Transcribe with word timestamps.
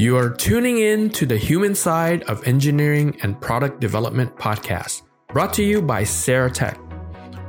You 0.00 0.16
are 0.16 0.30
tuning 0.30 0.78
in 0.78 1.10
to 1.10 1.26
the 1.26 1.36
Human 1.36 1.74
Side 1.74 2.22
of 2.30 2.46
Engineering 2.46 3.18
and 3.24 3.34
Product 3.40 3.80
Development 3.80 4.32
podcast, 4.36 5.02
brought 5.26 5.52
to 5.54 5.64
you 5.64 5.82
by 5.82 6.04
Saratech, 6.04 6.78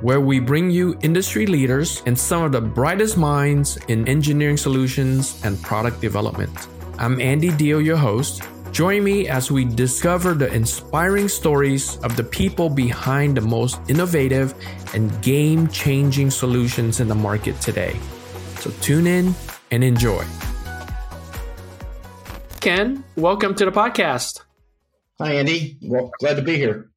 where 0.02 0.20
we 0.20 0.40
bring 0.40 0.72
you 0.72 0.98
industry 1.04 1.46
leaders 1.46 2.02
and 2.08 2.18
some 2.18 2.42
of 2.42 2.52
the 2.52 2.60
brightest 2.60 3.18
minds 3.18 3.78
in 3.88 4.08
engineering 4.08 4.58
solutions 4.58 5.40
and 5.46 5.62
product 5.62 6.02
development. 6.02 6.70
I'm 6.98 7.22
Andy 7.22 7.52
Dio, 7.52 7.78
your 7.78 7.98
host. 7.98 8.42
Join 8.72 9.04
me 9.04 9.28
as 9.28 9.52
we 9.52 9.64
discover 9.64 10.34
the 10.34 10.52
inspiring 10.52 11.28
stories 11.28 11.98
of 11.98 12.16
the 12.16 12.24
people 12.24 12.68
behind 12.68 13.38
the 13.38 13.42
most 13.42 13.80
innovative 13.90 14.56
and 14.96 15.22
game 15.22 15.68
changing 15.68 16.32
solutions 16.32 17.00
in 17.00 17.10
the 17.10 17.14
market 17.14 17.62
today. 17.62 17.96
So 18.56 18.72
tune 18.82 19.06
in 19.06 19.36
and 19.70 19.84
enjoy. 19.84 20.26
Ken, 22.60 23.06
welcome 23.16 23.56
to 23.56 23.64
the 23.64 23.72
podcast. 23.72 24.42
Hi, 25.18 25.36
Andy. 25.36 25.78
Well, 25.82 26.12
glad 26.20 26.36
to 26.36 26.42
be 26.42 26.58
here. 26.58 26.90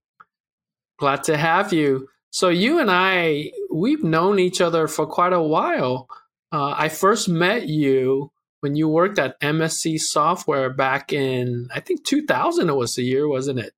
Glad 0.99 1.23
to 1.25 1.37
have 1.37 1.73
you. 1.73 2.09
So, 2.31 2.49
you 2.49 2.81
and 2.81 2.91
I, 2.91 3.53
we've 3.73 4.03
known 4.03 4.41
each 4.41 4.61
other 4.61 4.89
for 4.89 5.07
quite 5.07 5.33
a 5.33 5.41
while. 5.41 6.09
Uh, 6.51 6.75
I 6.77 6.89
first 6.89 7.29
met 7.29 7.69
you 7.69 8.33
when 8.59 8.75
you 8.75 8.89
worked 8.89 9.21
at 9.21 9.41
MSC 9.41 10.01
Software 10.01 10.69
back 10.69 11.13
in, 11.13 11.69
I 11.73 11.79
think 11.79 12.05
2000 12.05 12.69
it 12.69 12.75
was 12.75 12.95
the 12.95 13.05
year, 13.05 13.29
wasn't 13.29 13.61
it? 13.61 13.73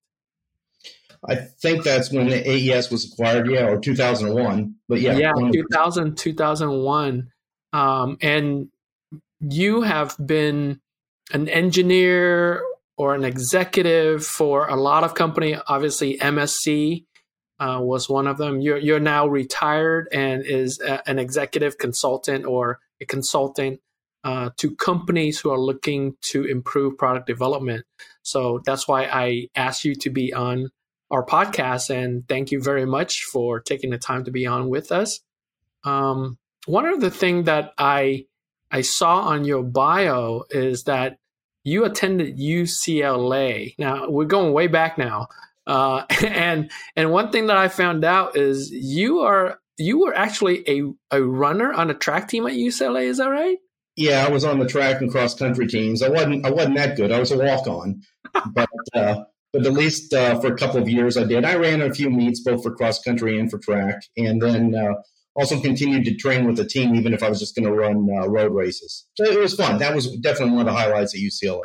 I 1.29 1.35
think 1.35 1.85
that's 1.85 2.11
when 2.11 2.29
the 2.29 2.49
AES 2.49 2.91
was 2.91 3.13
acquired, 3.13 3.51
yeah, 3.51 3.67
or 3.67 3.79
2001. 3.79 4.75
But 4.89 5.01
yeah. 5.01 5.19
Yeah, 5.19 5.33
2000, 5.53 6.17
2001. 6.17 7.29
Um, 7.75 8.17
and 8.23 8.69
you 9.41 9.83
have 9.83 10.17
been 10.25 10.81
an 11.33 11.49
engineer 11.49 12.63
or 12.97 13.15
an 13.15 13.25
executive 13.25 14.25
for 14.25 14.69
a 14.69 14.77
lot 14.77 15.05
of 15.05 15.15
company. 15.15 15.57
Obviously, 15.67 16.19
MSC 16.19 17.05
uh, 17.59 17.79
was 17.81 18.09
one 18.09 18.27
of 18.27 18.39
them. 18.39 18.61
You're 18.61 18.79
you're 18.79 19.01
now 19.01 19.27
retired 19.27 20.09
and 20.13 20.45
is 20.45 20.81
a, 20.81 21.09
an 21.09 21.19
executive 21.19 21.79
consultant 21.79 22.45
or 22.45 22.81
a 23.01 23.05
consultant 23.05 23.81
uh, 24.23 24.51
to 24.57 24.75
companies 24.77 25.41
who 25.41 25.51
are 25.51 25.61
looking 25.61 26.17
to 26.23 26.45
improve 26.45 26.97
product 26.97 27.27
development. 27.27 27.85
So 28.23 28.61
that's 28.65 28.89
why 28.89 29.05
I 29.05 29.49
asked 29.55 29.85
you 29.85 29.95
to 29.97 30.11
be 30.11 30.33
on 30.33 30.71
our 31.11 31.25
podcast, 31.25 31.91
and 31.91 32.27
thank 32.29 32.51
you 32.51 32.61
very 32.61 32.87
much 32.87 33.23
for 33.25 33.61
taking 33.61 33.91
the 33.91 33.99
time 33.99 34.25
to 34.25 34.31
be 34.31 34.47
on 34.47 34.69
with 34.69 34.91
us. 34.91 35.21
Um, 35.85 36.39
one 36.67 36.87
of 36.87 37.01
the 37.01 37.11
things 37.11 37.47
that 37.47 37.73
I 37.77 38.27
I 38.71 38.81
saw 38.81 39.21
on 39.21 39.45
your 39.45 39.63
bio 39.63 40.45
is 40.51 40.85
that 40.85 41.19
you 41.65 41.85
attended 41.85 42.39
UCLA. 42.39 43.75
Now 43.79 44.09
we're 44.09 44.27
going 44.27 44.53
way 44.53 44.67
back 44.67 44.99
now, 44.99 45.29
uh, 45.67 46.05
and 46.25 46.71
and 46.95 47.11
one 47.11 47.33
thing 47.33 47.47
that 47.49 47.57
I 47.57 47.69
found 47.69 48.05
out 48.05 48.37
is 48.37 48.71
you 48.71 49.21
are 49.21 49.59
you 49.77 50.01
were 50.01 50.15
actually 50.15 50.69
a 50.69 50.83
a 51.11 51.23
runner 51.23 51.73
on 51.73 51.91
a 51.91 51.95
track 51.95 52.29
team 52.29 52.47
at 52.47 52.53
UCLA. 52.53 53.05
Is 53.07 53.19
that 53.19 53.29
right? 53.29 53.59
Yeah, 53.97 54.27
I 54.27 54.31
was 54.31 54.45
on 54.45 54.59
the 54.59 54.67
track 54.67 55.01
and 55.01 55.11
cross 55.11 55.35
country 55.35 55.67
teams. 55.67 56.03
I 56.03 56.09
wasn't 56.09 56.47
I 56.47 56.51
wasn't 56.51 56.77
that 56.77 56.97
good. 56.97 57.13
I 57.13 57.19
was 57.19 57.33
a 57.33 57.39
walk 57.39 57.67
on, 57.67 58.03
but 58.53 58.69
uh, 58.95 59.25
but 59.53 59.67
at 59.67 59.73
least 59.73 60.13
uh, 60.13 60.41
for 60.41 60.53
a 60.53 60.57
couple 60.57 60.81
of 60.81 60.89
years 60.89 61.17
I 61.17 61.25
did. 61.25 61.45
I 61.45 61.55
ran 61.55 61.81
a 61.81 61.93
few 61.95 62.11
meets 62.11 62.41
both 62.41 62.63
for 62.63 62.75
cross 62.75 63.01
country 63.01 63.39
and 63.39 63.51
for 63.51 63.59
track, 63.59 64.03
and 64.17 64.43
then 64.43 64.75
uh, 64.75 64.95
also 65.35 65.61
continued 65.61 66.05
to 66.05 66.15
train 66.15 66.47
with 66.47 66.57
the 66.57 66.65
team, 66.65 66.95
even 66.95 67.13
if 67.13 67.23
I 67.23 67.29
was 67.29 67.41
just 67.41 67.57
going 67.57 67.67
to 67.67 67.73
run 67.73 68.09
uh, 68.11 68.29
road 68.29 68.53
races. 68.53 69.07
So 69.15 69.25
it 69.25 69.39
was 69.39 69.55
fun. 69.55 69.79
That 69.79 69.95
was 69.95 70.17
definitely 70.19 70.55
one 70.55 70.69
of 70.69 70.73
the 70.73 70.79
highlights 70.79 71.15
at 71.15 71.21
UCLA 71.21 71.63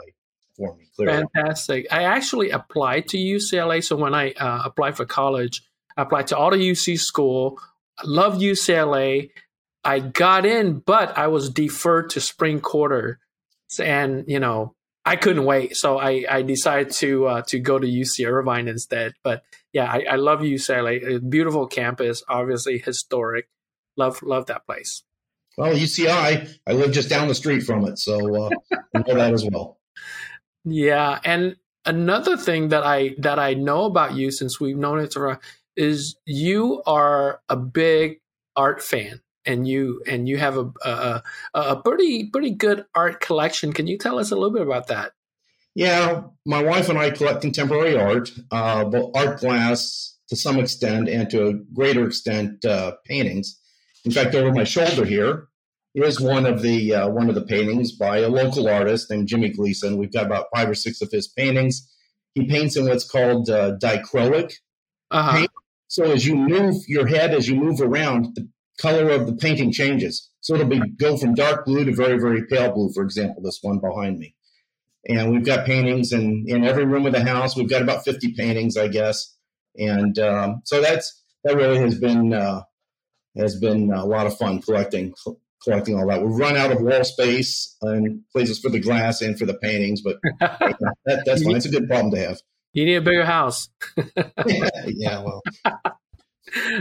for 0.58 0.76
me. 0.76 0.86
Clearly. 0.96 1.24
Fantastic. 1.34 1.88
I 1.92 2.04
actually 2.04 2.50
applied 2.50 3.08
to 3.10 3.18
UCLA. 3.18 3.84
So 3.84 3.96
when 3.96 4.16
I 4.16 4.32
uh, 4.32 4.64
applied 4.66 4.98
for 4.98 5.06
college, 5.06 5.64
I 5.96 6.02
applied 6.02 6.28
to 6.28 6.38
all 6.38 6.52
the 6.52 6.58
UC 6.58 7.00
school. 7.00 7.60
I 7.98 8.04
love 8.06 8.36
UCLA. 8.38 9.30
I 9.84 10.00
got 10.00 10.46
in, 10.46 10.80
but 10.80 11.18
I 11.18 11.28
was 11.28 11.50
deferred 11.50 12.10
to 12.12 12.22
spring 12.22 12.60
quarter, 12.60 13.20
and 13.82 14.26
you 14.28 14.40
know 14.40 14.76
I 15.06 15.16
couldn't 15.16 15.46
wait, 15.46 15.78
so 15.78 15.98
I, 15.98 16.26
I 16.30 16.42
decided 16.42 16.92
to 16.96 17.28
uh, 17.28 17.42
to 17.48 17.60
go 17.60 17.80
to 17.80 17.88
UC 17.88 18.30
Irvine 18.30 18.68
instead. 18.68 19.14
But 19.24 19.44
yeah, 19.72 19.86
I, 19.86 20.04
I 20.12 20.16
love 20.16 20.42
UCLA. 20.42 21.30
beautiful 21.30 21.66
campus, 21.66 22.24
obviously 22.28 22.78
historic 22.78 23.48
love 24.00 24.24
love 24.24 24.48
that 24.48 24.66
place. 24.66 25.04
Well, 25.58 25.74
UCI, 25.74 26.58
I 26.66 26.72
live 26.72 26.92
just 26.94 27.10
down 27.10 27.28
the 27.28 27.36
street 27.36 27.62
from 27.62 27.86
it, 27.86 28.00
so 28.00 28.46
uh, 28.46 28.50
I 28.96 29.00
know 29.00 29.16
that 29.16 29.34
as 29.34 29.46
well. 29.46 29.78
Yeah, 30.64 31.20
and 31.24 31.58
another 31.86 32.38
thing 32.38 32.70
that 32.70 32.84
I 32.84 33.16
that 33.20 33.40
I 33.40 33.54
know 33.54 33.84
about 33.84 34.16
you 34.16 34.32
since 34.32 34.60
we've 34.60 34.78
known 34.78 35.04
each 35.04 35.18
other 35.18 35.40
is 35.76 36.16
you 36.26 36.82
are 36.86 37.42
a 37.50 37.56
big 37.56 38.22
art 38.56 38.82
fan, 38.82 39.22
and 39.46 39.68
you 39.68 40.02
and 40.08 40.28
you 40.30 40.38
have 40.38 40.58
a 40.58 40.72
a, 40.84 41.24
a 41.54 41.82
pretty 41.82 42.30
pretty 42.30 42.52
good 42.52 42.86
art 42.96 43.20
collection. 43.20 43.74
Can 43.74 43.88
you 43.88 43.98
tell 43.98 44.18
us 44.18 44.32
a 44.32 44.36
little 44.36 44.54
bit 44.54 44.62
about 44.62 44.88
that? 44.88 45.12
Yeah, 45.76 46.24
my 46.46 46.64
wife 46.64 46.90
and 46.90 46.98
I 46.98 47.12
collect 47.12 47.42
contemporary 47.42 47.98
art, 47.98 48.32
uh, 48.52 48.90
art 49.16 49.40
glass 49.40 50.18
to 50.30 50.36
some 50.36 50.60
extent, 50.60 51.10
and 51.10 51.30
to 51.30 51.48
a 51.48 51.54
greater 51.54 52.08
extent, 52.08 52.64
uh, 52.66 52.94
paintings. 53.06 53.60
In 54.06 54.12
fact, 54.12 54.36
over 54.36 54.52
my 54.52 54.64
shoulder 54.64 55.06
here 55.06 55.48
is 55.94 56.20
one 56.20 56.46
of 56.46 56.62
the 56.62 56.94
uh, 56.94 57.10
one 57.10 57.30
of 57.30 57.36
the 57.36 57.46
paintings 57.46 57.92
by 57.92 58.20
a 58.20 58.30
local 58.30 58.68
artist 58.70 59.10
named 59.10 59.28
Jimmy 59.28 59.50
Gleason. 59.50 59.98
We've 59.98 60.14
got 60.14 60.26
about 60.26 60.48
five 60.56 60.70
or 60.70 60.76
six 60.76 61.02
of 61.02 61.12
his 61.12 61.28
paintings. 61.28 61.90
He 62.34 62.46
paints 62.46 62.78
in 62.78 62.88
what's 62.88 63.10
called 63.10 63.50
uh, 63.50 63.74
dichroic 63.82 64.54
uh-huh. 65.12 65.38
paint. 65.38 65.52
So 65.88 66.12
as 66.12 66.26
you 66.26 66.36
move 66.36 66.76
your 66.88 67.08
head, 67.08 67.34
as 67.34 67.50
you 67.50 67.56
move 67.56 67.82
around, 67.82 68.36
the 68.36 68.48
color 68.80 69.10
of 69.10 69.26
the 69.26 69.36
painting 69.36 69.72
changes. 69.72 70.30
So 70.42 70.54
it'll 70.54 70.68
be 70.68 70.80
go 70.80 71.18
from 71.18 71.34
dark 71.34 71.66
blue 71.66 71.84
to 71.84 71.94
very 71.94 72.20
very 72.20 72.46
pale 72.46 72.72
blue. 72.72 72.92
For 72.94 73.04
example, 73.04 73.42
this 73.44 73.60
one 73.62 73.80
behind 73.80 74.20
me. 74.20 74.36
And 75.08 75.32
we've 75.32 75.46
got 75.46 75.66
paintings 75.66 76.14
in 76.14 76.46
in 76.48 76.64
every 76.64 76.86
room 76.86 77.06
of 77.06 77.14
the 77.14 77.24
house. 77.24 77.56
We've 77.56 77.70
got 77.70 77.82
about 77.82 78.06
fifty 78.06 78.34
paintings, 78.34 78.78
I 78.78 78.88
guess. 78.88 79.36
And 79.78 80.18
um, 80.20 80.62
so 80.66 80.82
that's 80.82 81.24
that 81.44 81.56
really 81.56 81.80
has 81.80 81.98
been 82.00 82.34
uh, 82.34 82.62
has 83.38 83.60
been 83.60 83.92
a 83.92 84.06
lot 84.06 84.28
of 84.28 84.38
fun 84.38 84.62
collecting 84.62 85.14
collecting 85.64 85.96
all 85.96 86.08
that. 86.08 86.22
We've 86.22 86.36
run 86.36 86.56
out 86.56 86.72
of 86.72 86.82
wall 86.82 87.04
space 87.04 87.76
and 87.82 88.22
places 88.32 88.60
for 88.60 88.70
the 88.70 88.80
glass 88.80 89.22
and 89.22 89.38
for 89.38 89.46
the 89.46 89.56
paintings, 89.56 90.02
but 90.02 90.18
that, 90.40 91.24
that's 91.26 91.44
fine. 91.44 91.56
It's 91.56 91.66
a 91.66 91.70
good 91.70 91.88
problem 91.88 92.12
to 92.12 92.20
have. 92.20 92.40
You 92.74 92.86
need 92.86 92.96
a 92.96 93.02
bigger 93.02 93.26
house. 93.26 93.70
yeah, 93.98 94.24
yeah, 94.88 95.24
well. 95.24 95.42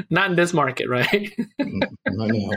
Not 0.08 0.30
in 0.30 0.36
this 0.36 0.54
market, 0.54 0.88
right? 0.88 1.30
I 1.60 1.64
know. 2.06 2.52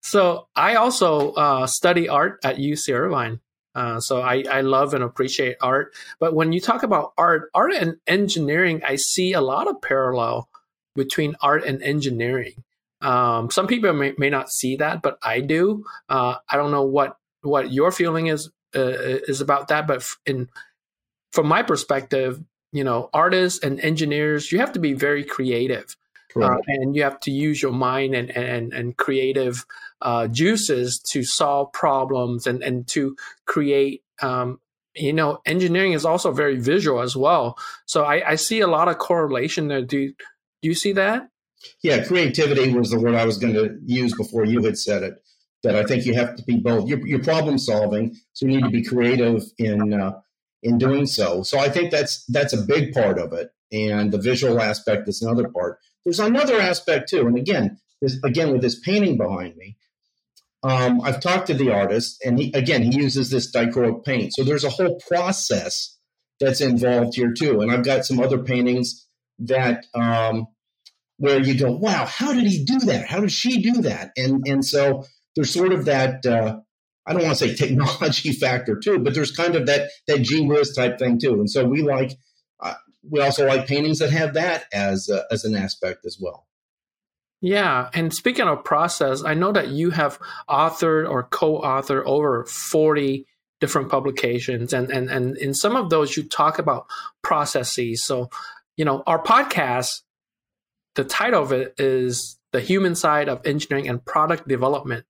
So 0.00 0.48
I 0.56 0.74
also 0.74 1.32
uh, 1.32 1.66
study 1.66 2.08
art 2.08 2.40
at 2.42 2.56
UC 2.56 2.92
Irvine. 2.92 3.40
Uh, 3.76 4.00
so 4.00 4.20
I, 4.20 4.42
I 4.50 4.62
love 4.62 4.94
and 4.94 5.04
appreciate 5.04 5.56
art. 5.60 5.94
But 6.18 6.34
when 6.34 6.52
you 6.52 6.60
talk 6.60 6.82
about 6.82 7.12
art, 7.16 7.50
art 7.54 7.72
and 7.72 7.98
engineering, 8.08 8.82
I 8.84 8.96
see 8.96 9.32
a 9.32 9.40
lot 9.40 9.68
of 9.68 9.80
parallel 9.80 10.48
between 10.96 11.36
art 11.40 11.64
and 11.64 11.80
engineering. 11.80 12.64
Um, 13.00 13.50
some 13.50 13.66
people 13.66 13.92
may, 13.92 14.14
may 14.18 14.30
not 14.30 14.50
see 14.50 14.76
that, 14.76 15.02
but 15.02 15.18
I 15.22 15.40
do. 15.40 15.84
Uh, 16.08 16.36
I 16.48 16.56
don't 16.56 16.70
know 16.70 16.84
what 16.84 17.16
what 17.42 17.72
your 17.72 17.90
feeling 17.90 18.26
is 18.26 18.50
uh, 18.76 18.80
is 18.80 19.40
about 19.40 19.68
that, 19.68 19.86
but 19.86 20.06
in 20.26 20.48
from 21.32 21.46
my 21.46 21.62
perspective, 21.62 22.42
you 22.72 22.84
know, 22.84 23.08
artists 23.12 23.64
and 23.64 23.80
engineers, 23.80 24.52
you 24.52 24.58
have 24.58 24.72
to 24.72 24.78
be 24.80 24.92
very 24.92 25.24
creative, 25.24 25.96
uh, 26.36 26.58
and 26.66 26.94
you 26.94 27.02
have 27.02 27.18
to 27.20 27.30
use 27.30 27.62
your 27.62 27.72
mind 27.72 28.14
and 28.14 28.30
and 28.30 28.72
and 28.74 28.96
creative 28.96 29.64
uh, 30.02 30.28
juices 30.28 31.00
to 31.10 31.24
solve 31.24 31.72
problems 31.72 32.46
and 32.46 32.62
and 32.62 32.86
to 32.88 33.16
create. 33.46 34.02
Um, 34.22 34.60
you 34.94 35.12
know, 35.12 35.38
engineering 35.46 35.92
is 35.92 36.04
also 36.04 36.32
very 36.32 36.58
visual 36.58 37.00
as 37.00 37.16
well. 37.16 37.56
So 37.86 38.04
I, 38.04 38.32
I 38.32 38.34
see 38.34 38.60
a 38.60 38.66
lot 38.66 38.88
of 38.88 38.98
correlation 38.98 39.68
there. 39.68 39.82
Do 39.82 40.08
do 40.08 40.68
you 40.68 40.74
see 40.74 40.92
that? 40.92 41.29
Yeah, 41.82 42.04
creativity 42.04 42.72
was 42.72 42.90
the 42.90 42.98
word 42.98 43.14
I 43.14 43.26
was 43.26 43.38
going 43.38 43.54
to 43.54 43.78
use 43.84 44.14
before 44.16 44.44
you 44.44 44.62
had 44.62 44.78
said 44.78 45.02
it. 45.02 45.14
That 45.62 45.76
I 45.76 45.84
think 45.84 46.06
you 46.06 46.14
have 46.14 46.36
to 46.36 46.42
be 46.42 46.56
both. 46.56 46.88
You're, 46.88 47.06
you're 47.06 47.22
problem 47.22 47.58
solving, 47.58 48.16
so 48.32 48.46
you 48.46 48.52
need 48.52 48.64
to 48.64 48.70
be 48.70 48.82
creative 48.82 49.42
in 49.58 49.92
uh, 49.92 50.20
in 50.62 50.78
doing 50.78 51.04
so. 51.04 51.42
So 51.42 51.58
I 51.58 51.68
think 51.68 51.90
that's 51.90 52.24
that's 52.26 52.54
a 52.54 52.62
big 52.62 52.94
part 52.94 53.18
of 53.18 53.34
it, 53.34 53.50
and 53.70 54.10
the 54.10 54.18
visual 54.18 54.60
aspect 54.60 55.06
is 55.06 55.20
another 55.20 55.48
part. 55.48 55.78
There's 56.04 56.18
another 56.20 56.58
aspect 56.58 57.10
too, 57.10 57.26
and 57.26 57.36
again, 57.36 57.78
this, 58.00 58.18
again 58.24 58.52
with 58.52 58.62
this 58.62 58.80
painting 58.80 59.18
behind 59.18 59.56
me, 59.56 59.76
um, 60.62 61.02
I've 61.02 61.20
talked 61.20 61.48
to 61.48 61.54
the 61.54 61.70
artist, 61.72 62.22
and 62.24 62.38
he, 62.38 62.52
again 62.52 62.82
he 62.82 62.96
uses 62.96 63.30
this 63.30 63.52
dichroic 63.54 64.04
paint. 64.04 64.34
So 64.34 64.44
there's 64.44 64.64
a 64.64 64.70
whole 64.70 64.98
process 65.08 65.98
that's 66.38 66.62
involved 66.62 67.16
here 67.16 67.32
too, 67.32 67.60
and 67.60 67.70
I've 67.70 67.84
got 67.84 68.06
some 68.06 68.18
other 68.18 68.38
paintings 68.38 69.06
that 69.40 69.84
um, 69.94 70.46
where 71.20 71.38
you 71.38 71.54
go, 71.54 71.70
wow, 71.70 72.06
how 72.06 72.32
did 72.32 72.46
he 72.46 72.64
do 72.64 72.78
that? 72.78 73.06
How 73.06 73.20
did 73.20 73.30
she 73.30 73.60
do 73.60 73.82
that? 73.82 74.10
And 74.16 74.42
and 74.48 74.64
so 74.64 75.04
there's 75.36 75.52
sort 75.52 75.72
of 75.72 75.84
that. 75.84 76.24
Uh, 76.24 76.60
I 77.06 77.12
don't 77.12 77.22
want 77.22 77.36
to 77.36 77.48
say 77.48 77.54
technology 77.68 78.32
factor 78.32 78.80
too, 78.82 78.98
but 78.98 79.14
there's 79.14 79.30
kind 79.30 79.54
of 79.54 79.66
that 79.66 79.90
that 80.06 80.22
gee 80.22 80.46
whiz 80.46 80.74
type 80.74 80.98
thing 80.98 81.18
too. 81.18 81.34
And 81.34 81.50
so 81.50 81.66
we 81.66 81.82
like 81.82 82.12
uh, 82.58 82.74
we 83.08 83.20
also 83.20 83.46
like 83.46 83.66
paintings 83.66 83.98
that 83.98 84.10
have 84.10 84.32
that 84.34 84.64
as 84.72 85.10
uh, 85.10 85.24
as 85.30 85.44
an 85.44 85.54
aspect 85.54 86.06
as 86.06 86.16
well. 86.18 86.46
Yeah, 87.42 87.90
and 87.92 88.14
speaking 88.14 88.48
of 88.48 88.64
process, 88.64 89.22
I 89.22 89.34
know 89.34 89.52
that 89.52 89.68
you 89.68 89.90
have 89.90 90.18
authored 90.48 91.08
or 91.08 91.24
co-authored 91.24 92.04
over 92.06 92.46
40 92.46 93.26
different 93.60 93.90
publications 93.90 94.72
and 94.72 94.90
and 94.90 95.10
and 95.10 95.36
in 95.36 95.52
some 95.52 95.76
of 95.76 95.90
those 95.90 96.16
you 96.16 96.26
talk 96.26 96.58
about 96.58 96.86
processes. 97.20 98.02
So, 98.02 98.30
you 98.78 98.86
know, 98.86 99.02
our 99.06 99.22
podcast 99.22 100.00
the 100.94 101.04
title 101.04 101.42
of 101.42 101.52
it 101.52 101.74
is 101.78 102.38
The 102.52 102.60
Human 102.60 102.94
Side 102.94 103.28
of 103.28 103.46
Engineering 103.46 103.88
and 103.88 104.04
Product 104.04 104.46
Development. 104.48 105.04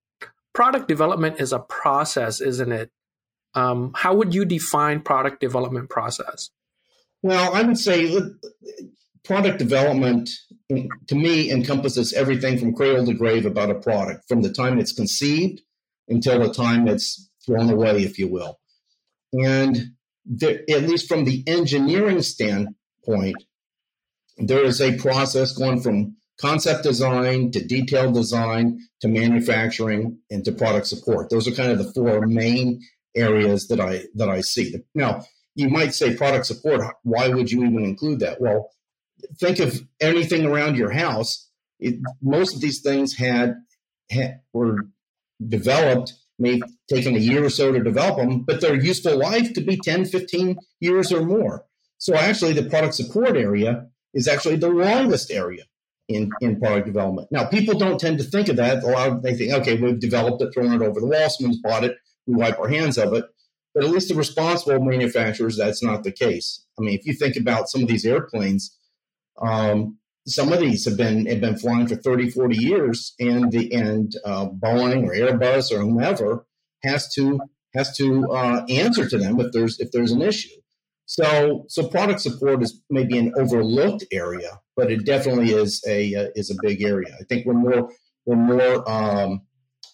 Product 0.53 0.87
development 0.87 1.39
is 1.39 1.53
a 1.53 1.59
process, 1.59 2.41
isn't 2.41 2.71
it? 2.71 2.91
Um, 3.53 3.91
how 3.95 4.15
would 4.15 4.33
you 4.33 4.45
define 4.45 5.01
product 5.01 5.39
development 5.39 5.89
process? 5.89 6.49
Well, 7.21 7.53
I 7.53 7.61
would 7.61 7.77
say 7.77 8.17
product 9.23 9.59
development 9.59 10.29
to 11.07 11.15
me 11.15 11.51
encompasses 11.51 12.13
everything 12.13 12.57
from 12.57 12.73
cradle 12.73 13.05
to 13.05 13.13
grave 13.13 13.45
about 13.45 13.69
a 13.69 13.75
product, 13.75 14.27
from 14.27 14.41
the 14.41 14.51
time 14.51 14.79
it's 14.79 14.93
conceived 14.93 15.61
until 16.07 16.39
the 16.39 16.53
time 16.53 16.87
it's 16.87 17.29
thrown 17.45 17.69
away, 17.69 18.03
if 18.03 18.17
you 18.17 18.27
will. 18.27 18.59
And 19.33 19.91
there, 20.25 20.61
at 20.69 20.83
least 20.83 21.07
from 21.07 21.25
the 21.25 21.43
engineering 21.47 22.21
standpoint, 22.21 23.35
there 24.37 24.63
is 24.63 24.81
a 24.81 24.97
process 24.97 25.53
going 25.53 25.81
from 25.81 26.15
concept 26.39 26.83
design 26.83 27.51
to 27.51 27.63
detailed 27.63 28.13
design 28.13 28.79
to 29.01 29.07
manufacturing 29.07 30.17
and 30.29 30.43
to 30.45 30.51
product 30.51 30.87
support. 30.87 31.29
Those 31.29 31.47
are 31.47 31.51
kind 31.51 31.71
of 31.71 31.77
the 31.77 31.91
four 31.93 32.25
main 32.25 32.81
areas 33.15 33.67
that 33.67 33.79
I 33.79 34.03
that 34.15 34.29
I 34.29 34.41
see. 34.41 34.75
Now, 34.95 35.23
you 35.55 35.69
might 35.69 35.93
say 35.93 36.15
product 36.15 36.45
support. 36.45 36.81
Why 37.03 37.27
would 37.27 37.51
you 37.51 37.63
even 37.63 37.83
include 37.83 38.19
that? 38.21 38.41
Well, 38.41 38.69
think 39.39 39.59
of 39.59 39.81
anything 39.99 40.45
around 40.45 40.77
your 40.77 40.91
house. 40.91 41.49
It, 41.79 41.99
most 42.21 42.55
of 42.55 42.61
these 42.61 42.81
things 42.81 43.17
had, 43.17 43.55
had 44.09 44.41
were 44.53 44.87
developed, 45.45 46.13
may 46.39 46.59
have 46.59 46.69
taken 46.89 47.15
a 47.15 47.19
year 47.19 47.43
or 47.43 47.49
so 47.49 47.71
to 47.71 47.83
develop 47.83 48.17
them, 48.17 48.43
but 48.43 48.61
their 48.61 48.75
useful 48.75 49.17
life 49.17 49.53
could 49.53 49.65
be 49.65 49.77
10, 49.77 50.05
15 50.05 50.57
years 50.79 51.11
or 51.11 51.25
more. 51.25 51.65
So 51.97 52.15
actually, 52.15 52.53
the 52.53 52.69
product 52.69 52.95
support 52.95 53.35
area 53.35 53.87
is 54.13 54.27
actually 54.27 54.57
the 54.57 54.69
longest 54.69 55.31
area 55.31 55.63
in, 56.07 56.29
in 56.41 56.59
product 56.59 56.87
development. 56.87 57.27
Now, 57.31 57.45
people 57.45 57.77
don't 57.77 57.99
tend 57.99 58.17
to 58.19 58.23
think 58.23 58.49
of 58.49 58.57
that. 58.57 58.83
A 58.83 58.87
lot 58.87 59.09
of 59.09 59.23
they 59.23 59.35
think, 59.35 59.53
okay, 59.53 59.77
we've 59.77 59.99
developed 59.99 60.41
it, 60.41 60.53
thrown 60.53 60.73
it 60.73 60.85
over 60.85 60.99
the 60.99 61.07
wall, 61.07 61.29
someone's 61.29 61.61
bought 61.61 61.83
it, 61.83 61.95
we 62.27 62.35
wipe 62.35 62.59
our 62.59 62.67
hands 62.67 62.97
of 62.97 63.13
it. 63.13 63.25
But 63.73 63.85
at 63.85 63.89
least 63.89 64.09
the 64.09 64.15
responsible 64.15 64.83
manufacturers, 64.83 65.57
that's 65.57 65.81
not 65.81 66.03
the 66.03 66.11
case. 66.11 66.65
I 66.77 66.81
mean, 66.81 66.97
if 66.97 67.05
you 67.05 67.13
think 67.13 67.37
about 67.37 67.69
some 67.69 67.81
of 67.81 67.87
these 67.87 68.05
airplanes, 68.05 68.77
um, 69.41 69.97
some 70.27 70.51
of 70.51 70.59
these 70.59 70.85
have 70.85 70.97
been 70.97 71.25
have 71.25 71.41
been 71.41 71.57
flying 71.57 71.87
for 71.87 71.95
30, 71.95 72.29
40 72.31 72.57
years, 72.57 73.15
and 73.19 73.51
the 73.51 73.73
and 73.73 74.13
uh, 74.25 74.47
Boeing 74.47 75.05
or 75.05 75.15
Airbus 75.15 75.71
or 75.71 75.79
whomever 75.79 76.45
has 76.83 77.11
to 77.15 77.39
has 77.73 77.95
to 77.97 78.29
uh, 78.31 78.65
answer 78.69 79.07
to 79.07 79.17
them 79.17 79.39
if 79.39 79.51
there's 79.51 79.79
if 79.79 79.91
there's 79.91 80.11
an 80.11 80.21
issue. 80.21 80.49
So 81.05 81.65
so 81.67 81.87
product 81.87 82.21
support 82.21 82.63
is 82.63 82.81
maybe 82.89 83.17
an 83.17 83.33
overlooked 83.37 84.05
area, 84.11 84.59
but 84.75 84.91
it 84.91 85.05
definitely 85.05 85.51
is 85.51 85.83
a 85.87 86.15
uh, 86.15 86.27
is 86.35 86.51
a 86.51 86.55
big 86.61 86.81
area. 86.81 87.15
I 87.19 87.23
think 87.25 87.45
we're 87.45 87.53
more 87.53 87.91
we're 88.25 88.35
more 88.35 88.89
um, 88.89 89.41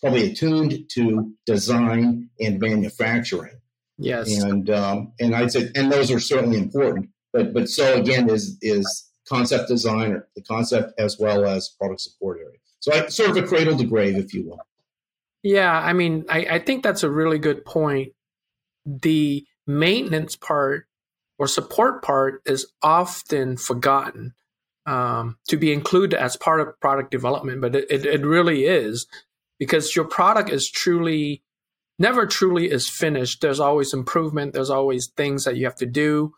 probably 0.01 0.31
attuned 0.31 0.89
to 0.91 1.33
design 1.45 2.29
and 2.39 2.59
manufacturing. 2.59 3.59
Yes, 3.97 4.43
and 4.43 4.69
um, 4.69 5.13
and 5.19 5.35
I'd 5.35 5.51
say 5.51 5.71
and 5.75 5.91
those 5.91 6.11
are 6.11 6.19
certainly 6.19 6.57
important. 6.57 7.09
But 7.33 7.53
but 7.53 7.69
so 7.69 7.95
again 7.95 8.29
is 8.29 8.57
is 8.61 9.09
concept 9.27 9.67
design 9.67 10.11
or 10.11 10.27
the 10.35 10.41
concept 10.43 10.93
as 10.99 11.17
well 11.19 11.45
as 11.45 11.69
product 11.79 12.01
support 12.01 12.39
area. 12.39 12.59
So 12.79 12.93
I 12.93 13.07
sort 13.07 13.31
of 13.31 13.37
a 13.37 13.43
cradle 13.43 13.77
to 13.77 13.83
grave, 13.83 14.17
if 14.17 14.33
you 14.33 14.47
will. 14.47 14.59
Yeah, 15.43 15.71
I 15.71 15.93
mean, 15.93 16.25
I, 16.29 16.45
I 16.51 16.59
think 16.59 16.83
that's 16.83 17.03
a 17.03 17.11
really 17.11 17.39
good 17.39 17.65
point. 17.65 18.13
The 18.85 19.45
maintenance 19.65 20.35
part 20.35 20.86
or 21.39 21.47
support 21.47 22.01
part 22.03 22.41
is 22.45 22.67
often 22.81 23.57
forgotten 23.57 24.33
um, 24.85 25.37
to 25.47 25.57
be 25.57 25.73
included 25.73 26.19
as 26.19 26.37
part 26.37 26.61
of 26.61 26.79
product 26.79 27.11
development, 27.11 27.61
but 27.61 27.75
it, 27.75 27.85
it, 27.89 28.05
it 28.05 28.25
really 28.25 28.65
is 28.65 29.05
because 29.59 29.95
your 29.95 30.05
product 30.05 30.49
is 30.49 30.69
truly 30.69 31.43
never 31.99 32.25
truly 32.25 32.69
is 32.71 32.89
finished. 32.89 33.41
There's 33.41 33.59
always 33.59 33.93
improvement. 33.93 34.53
There's 34.53 34.69
always 34.69 35.07
things 35.17 35.43
that 35.45 35.57
you 35.57 35.65
have 35.65 35.75
to 35.75 35.85
do 35.85 36.33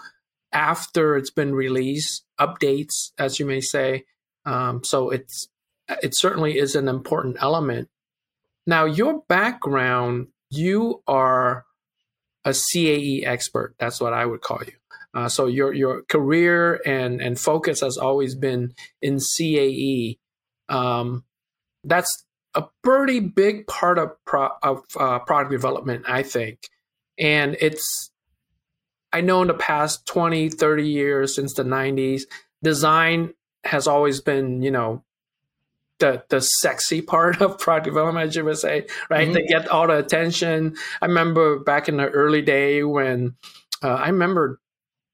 after 0.51 1.15
it's 1.15 1.29
been 1.29 1.53
released, 1.53 2.23
updates, 2.39 3.11
as 3.17 3.39
you 3.39 3.45
may 3.45 3.61
say. 3.61 4.05
Um, 4.45 4.83
so 4.83 5.09
it's 5.09 5.47
it 6.01 6.15
certainly 6.15 6.57
is 6.57 6.75
an 6.75 6.87
important 6.87 7.37
element. 7.39 7.89
Now, 8.65 8.85
your 8.85 9.23
background, 9.27 10.27
you 10.49 11.01
are 11.07 11.65
a 12.45 12.51
CAE 12.51 13.25
expert. 13.25 13.75
That's 13.79 13.99
what 13.99 14.13
I 14.13 14.25
would 14.25 14.41
call 14.41 14.59
you. 14.65 14.73
Uh, 15.13 15.27
so 15.27 15.47
your 15.47 15.73
your 15.73 16.03
career 16.03 16.79
and 16.85 17.21
and 17.21 17.39
focus 17.39 17.81
has 17.81 17.97
always 17.97 18.35
been 18.35 18.73
in 19.01 19.17
CAE. 19.17 20.19
Um, 20.69 21.23
that's 21.83 22.25
a 22.53 22.65
pretty 22.83 23.19
big 23.19 23.67
part 23.67 23.97
of 23.97 24.11
pro, 24.25 24.49
of 24.61 24.83
uh, 24.99 25.19
product 25.19 25.51
development, 25.51 26.05
I 26.07 26.23
think, 26.23 26.59
and 27.17 27.57
it's 27.59 28.11
I 29.11 29.21
know 29.21 29.41
in 29.41 29.47
the 29.47 29.53
past 29.55 30.05
20, 30.05 30.49
30 30.49 30.87
years 30.87 31.35
since 31.35 31.53
the 31.53 31.63
90s, 31.63 32.23
design 32.61 33.33
has 33.63 33.87
always 33.87 34.21
been, 34.21 34.61
you 34.61 34.71
know, 34.71 35.03
the 35.99 36.23
the 36.29 36.41
sexy 36.41 37.01
part 37.13 37.41
of 37.41 37.59
product 37.59 37.85
development, 37.85 38.29
as 38.29 38.35
you 38.35 38.45
would 38.45 38.57
say, 38.57 38.87
right? 39.09 39.27
Mm-hmm. 39.27 39.35
To 39.35 39.43
get 39.43 39.67
all 39.67 39.87
the 39.87 39.97
attention. 39.97 40.75
I 41.01 41.07
remember 41.07 41.59
back 41.59 41.89
in 41.89 41.97
the 41.97 42.07
early 42.07 42.41
day 42.41 42.83
when 42.83 43.35
uh, 43.83 43.95
I 43.95 44.09
remember 44.09 44.59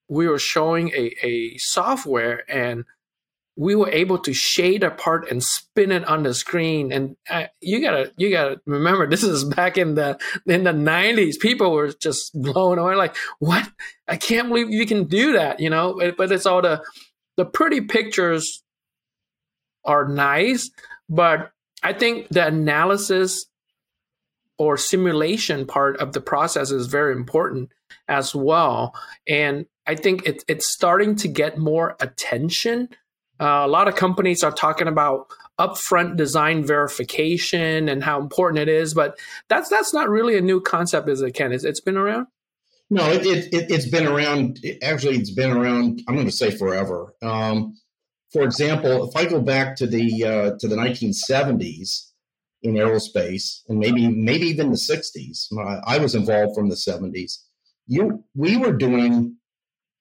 we 0.07 0.27
were 0.27 0.39
showing 0.39 0.89
a, 0.89 1.15
a 1.23 1.57
software 1.57 2.43
and 2.49 2.85
we 3.57 3.73
were 3.73 3.89
able 3.89 4.17
to 4.19 4.33
shade 4.33 4.83
a 4.83 4.91
part 4.91 5.31
and 5.31 5.41
spin 5.41 5.91
it 5.91 6.05
on 6.05 6.23
the 6.23 6.33
screen. 6.33 6.91
And 6.91 7.15
uh, 7.29 7.45
you 7.61 7.81
gotta 7.81 8.11
you 8.17 8.29
gotta 8.29 8.59
remember 8.65 9.07
this 9.07 9.23
is 9.23 9.43
back 9.45 9.77
in 9.77 9.95
the 9.95 10.19
in 10.45 10.63
the 10.63 10.73
90s 10.73 11.39
people 11.39 11.71
were 11.71 11.91
just 11.93 12.31
blown 12.33 12.77
away 12.77 12.95
like 12.95 13.15
what? 13.39 13.69
I 14.07 14.17
can't 14.17 14.49
believe 14.49 14.69
you 14.69 14.85
can 14.85 15.05
do 15.05 15.33
that 15.33 15.59
you 15.59 15.69
know? 15.69 15.99
But 16.17 16.31
it's 16.31 16.45
all 16.45 16.61
the 16.61 16.83
the 17.37 17.45
pretty 17.45 17.81
pictures 17.81 18.63
are 19.83 20.07
nice 20.07 20.71
but 21.07 21.51
i 21.83 21.93
think 21.93 22.27
the 22.29 22.47
analysis 22.47 23.45
or 24.57 24.77
simulation 24.77 25.65
part 25.65 25.97
of 25.97 26.13
the 26.13 26.21
process 26.21 26.71
is 26.71 26.87
very 26.87 27.13
important 27.13 27.69
as 28.07 28.33
well. 28.33 28.93
And 29.27 29.65
i 29.87 29.95
think 29.95 30.25
it, 30.25 30.43
it's 30.47 30.71
starting 30.71 31.15
to 31.15 31.27
get 31.27 31.57
more 31.57 31.95
attention 31.99 32.89
uh, 33.39 33.63
a 33.65 33.67
lot 33.67 33.87
of 33.87 33.95
companies 33.95 34.43
are 34.43 34.51
talking 34.51 34.87
about 34.87 35.27
upfront 35.59 36.17
design 36.17 36.65
verification 36.65 37.89
and 37.89 38.03
how 38.03 38.19
important 38.19 38.59
it 38.59 38.69
is, 38.69 38.93
but 38.93 39.19
that's 39.49 39.69
that's 39.69 39.93
not 39.93 40.09
really 40.09 40.37
a 40.37 40.41
new 40.41 40.61
concept, 40.61 41.09
is 41.09 41.21
it, 41.21 41.31
Ken? 41.33 41.51
It's, 41.51 41.63
it's 41.63 41.81
been 41.81 41.97
around. 41.97 42.27
No, 42.89 43.09
it, 43.09 43.25
it, 43.51 43.71
has 43.71 43.89
been 43.89 44.05
around. 44.05 44.59
Actually, 44.83 45.17
it's 45.17 45.31
been 45.31 45.51
around. 45.51 46.01
I'm 46.07 46.15
going 46.15 46.27
to 46.27 46.31
say 46.31 46.51
forever. 46.51 47.13
Um, 47.21 47.75
for 48.31 48.43
example, 48.43 49.09
if 49.09 49.15
I 49.15 49.25
go 49.25 49.41
back 49.41 49.75
to 49.77 49.87
the 49.87 50.23
uh, 50.23 50.51
to 50.59 50.67
the 50.67 50.75
1970s 50.75 52.11
in 52.61 52.75
aerospace, 52.75 53.61
and 53.67 53.79
maybe 53.79 54.07
maybe 54.07 54.45
even 54.47 54.69
the 54.69 54.77
60s, 54.77 55.47
I 55.85 55.97
was 55.97 56.15
involved 56.15 56.55
from 56.55 56.69
the 56.69 56.75
70s. 56.75 57.39
You, 57.87 58.23
we 58.35 58.57
were 58.57 58.73
doing 58.73 59.37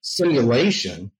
simulation 0.05 1.11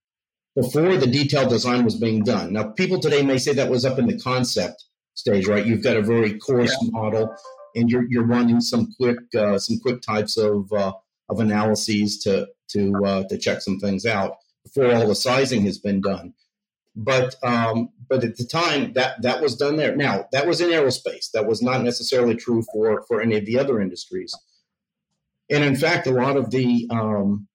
before 0.55 0.95
the 0.95 1.07
detailed 1.07 1.49
design 1.49 1.83
was 1.83 1.95
being 1.95 2.23
done. 2.23 2.53
Now, 2.53 2.69
people 2.69 2.99
today 2.99 3.23
may 3.23 3.39
say 3.39 3.53
that 3.53 3.69
was 3.69 3.83
up 3.83 3.99
in 3.99 4.05
the 4.05 4.17
concept 4.19 4.85
stage, 5.15 5.47
right? 5.47 5.65
You've 5.65 5.83
got 5.83 5.97
a 5.97 6.01
very 6.01 6.37
coarse 6.37 6.75
yeah. 6.81 6.89
model, 6.91 7.35
and 7.73 7.89
you're 7.89 8.05
you're 8.09 8.25
running 8.25 8.61
some 8.61 8.93
quick 8.97 9.17
uh, 9.35 9.57
some 9.57 9.79
quick 9.79 10.01
types 10.01 10.37
of 10.37 10.71
uh, 10.71 10.93
of 11.29 11.39
analyses 11.39 12.19
to 12.19 12.47
to 12.69 12.93
uh, 13.03 13.23
to 13.27 13.37
check 13.37 13.61
some 13.61 13.79
things 13.79 14.05
out 14.05 14.35
before 14.63 14.93
all 14.93 15.07
the 15.07 15.15
sizing 15.15 15.63
has 15.63 15.79
been 15.79 15.99
done. 15.99 16.33
But 16.95 17.35
um, 17.43 17.89
but 18.07 18.23
at 18.23 18.37
the 18.37 18.45
time 18.45 18.93
that 18.93 19.21
that 19.23 19.41
was 19.41 19.57
done 19.57 19.77
there. 19.77 19.95
Now 19.95 20.27
that 20.31 20.47
was 20.47 20.61
in 20.61 20.69
aerospace. 20.69 21.31
That 21.33 21.47
was 21.47 21.61
not 21.61 21.83
necessarily 21.83 22.35
true 22.35 22.63
for 22.71 23.03
for 23.07 23.19
any 23.19 23.35
of 23.35 23.45
the 23.45 23.57
other 23.57 23.81
industries. 23.81 24.33
And 25.49 25.63
in 25.63 25.75
fact, 25.75 26.07
a 26.07 26.11
lot 26.11 26.37
of 26.37 26.51
the 26.51 26.87
um, 26.89 27.47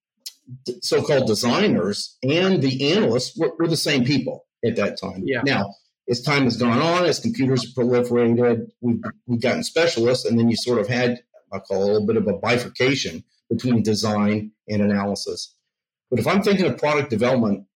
so-called 0.82 1.26
designers 1.26 2.16
and 2.22 2.62
the 2.62 2.92
analysts 2.92 3.36
were, 3.38 3.52
were, 3.58 3.68
the 3.68 3.76
same 3.76 4.04
people 4.04 4.46
at 4.64 4.76
that 4.76 5.00
time. 5.00 5.22
Yeah. 5.24 5.42
Now, 5.44 5.74
as 6.08 6.22
time 6.22 6.44
has 6.44 6.56
gone 6.56 6.78
on, 6.78 7.04
as 7.04 7.20
computers 7.20 7.64
have 7.64 7.74
proliferated, 7.74 8.66
we've, 8.80 9.00
we've 9.26 9.40
gotten 9.40 9.62
specialists, 9.62 10.24
and 10.24 10.38
then 10.38 10.48
you 10.48 10.56
sort 10.56 10.78
of 10.78 10.88
had 10.88 11.20
I 11.52 11.58
call 11.58 11.82
a 11.82 11.86
little 11.86 12.06
bit 12.06 12.16
of 12.16 12.28
a 12.28 12.34
bifurcation 12.34 13.24
between 13.48 13.82
design 13.82 14.52
and 14.68 14.82
analysis. 14.82 15.54
But 16.10 16.20
if 16.20 16.26
I'm 16.26 16.42
thinking 16.42 16.66
of 16.66 16.78
product 16.78 17.10
development, 17.10 17.66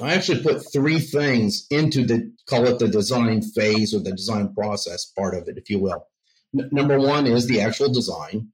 I 0.00 0.14
actually 0.14 0.42
put 0.42 0.72
three 0.72 0.98
things 0.98 1.66
into 1.70 2.04
the 2.04 2.32
call 2.48 2.66
it 2.66 2.78
the 2.78 2.88
design 2.88 3.42
phase 3.42 3.94
or 3.94 4.00
the 4.00 4.12
design 4.12 4.52
process 4.54 5.06
part 5.06 5.34
of 5.34 5.48
it, 5.48 5.56
if 5.56 5.70
you 5.70 5.78
will. 5.78 6.06
N- 6.58 6.68
number 6.70 6.98
one 6.98 7.26
is 7.26 7.46
the 7.46 7.60
actual 7.60 7.92
design. 7.92 8.52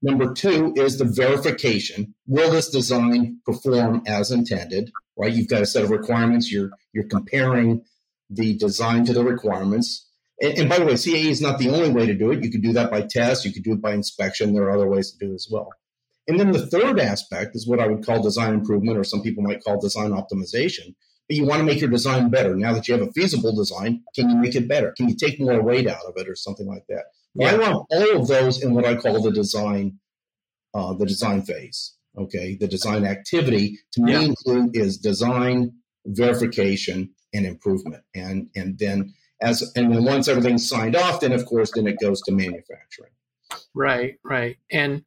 Number 0.00 0.32
two 0.32 0.72
is 0.76 0.98
the 0.98 1.04
verification. 1.04 2.14
Will 2.26 2.50
this 2.50 2.70
design 2.70 3.40
perform 3.44 4.02
as 4.06 4.30
intended? 4.30 4.92
Right? 5.16 5.32
You've 5.32 5.48
got 5.48 5.62
a 5.62 5.66
set 5.66 5.82
of 5.82 5.90
requirements. 5.90 6.52
You're 6.52 6.70
you're 6.92 7.08
comparing 7.08 7.84
the 8.30 8.56
design 8.56 9.04
to 9.06 9.12
the 9.12 9.24
requirements. 9.24 10.06
And, 10.40 10.58
and 10.58 10.68
by 10.68 10.78
the 10.78 10.84
way, 10.84 10.92
CAE 10.92 11.30
is 11.30 11.40
not 11.40 11.58
the 11.58 11.70
only 11.70 11.90
way 11.90 12.06
to 12.06 12.14
do 12.14 12.30
it. 12.30 12.44
You 12.44 12.50
could 12.50 12.62
do 12.62 12.72
that 12.74 12.90
by 12.90 13.02
test. 13.02 13.44
You 13.44 13.52
could 13.52 13.64
do 13.64 13.72
it 13.72 13.82
by 13.82 13.92
inspection. 13.92 14.54
There 14.54 14.64
are 14.64 14.70
other 14.70 14.88
ways 14.88 15.10
to 15.10 15.18
do 15.18 15.32
it 15.32 15.34
as 15.34 15.48
well. 15.50 15.68
And 16.28 16.38
then 16.38 16.52
the 16.52 16.66
third 16.66 17.00
aspect 17.00 17.56
is 17.56 17.66
what 17.66 17.80
I 17.80 17.88
would 17.88 18.04
call 18.04 18.22
design 18.22 18.52
improvement, 18.54 18.98
or 18.98 19.04
some 19.04 19.22
people 19.22 19.42
might 19.42 19.64
call 19.64 19.80
design 19.80 20.10
optimization. 20.10 20.94
But 21.26 21.36
you 21.36 21.46
want 21.46 21.60
to 21.60 21.64
make 21.64 21.80
your 21.80 21.90
design 21.90 22.30
better. 22.30 22.54
Now 22.54 22.74
that 22.74 22.86
you 22.86 22.94
have 22.94 23.06
a 23.06 23.12
feasible 23.12 23.56
design, 23.56 24.04
can 24.14 24.30
you 24.30 24.36
make 24.36 24.54
it 24.54 24.68
better? 24.68 24.92
Can 24.92 25.08
you 25.08 25.16
take 25.16 25.40
more 25.40 25.62
weight 25.62 25.88
out 25.88 26.04
of 26.06 26.14
it, 26.16 26.28
or 26.28 26.36
something 26.36 26.66
like 26.66 26.86
that? 26.88 27.06
Yeah. 27.38 27.52
I 27.52 27.56
want 27.56 27.86
all 27.90 28.20
of 28.20 28.26
those 28.26 28.62
in 28.62 28.74
what 28.74 28.84
I 28.84 28.96
call 28.96 29.22
the 29.22 29.30
design, 29.30 30.00
uh, 30.74 30.94
the 30.94 31.06
design 31.06 31.42
phase. 31.42 31.94
Okay, 32.16 32.56
the 32.56 32.66
design 32.66 33.04
activity 33.04 33.78
to 33.92 34.02
me 34.02 34.12
yeah. 34.12 34.22
include 34.22 34.76
is 34.76 34.98
design, 34.98 35.72
verification, 36.04 37.10
and 37.32 37.46
improvement, 37.46 38.02
and 38.12 38.48
and 38.56 38.76
then 38.78 39.14
as 39.40 39.62
and 39.76 39.92
then 39.92 40.04
once 40.04 40.26
everything's 40.26 40.68
signed 40.68 40.96
off, 40.96 41.20
then 41.20 41.32
of 41.32 41.46
course 41.46 41.70
then 41.72 41.86
it 41.86 42.00
goes 42.00 42.20
to 42.22 42.32
manufacturing. 42.32 43.12
Right, 43.72 44.16
right, 44.24 44.56
and 44.72 45.04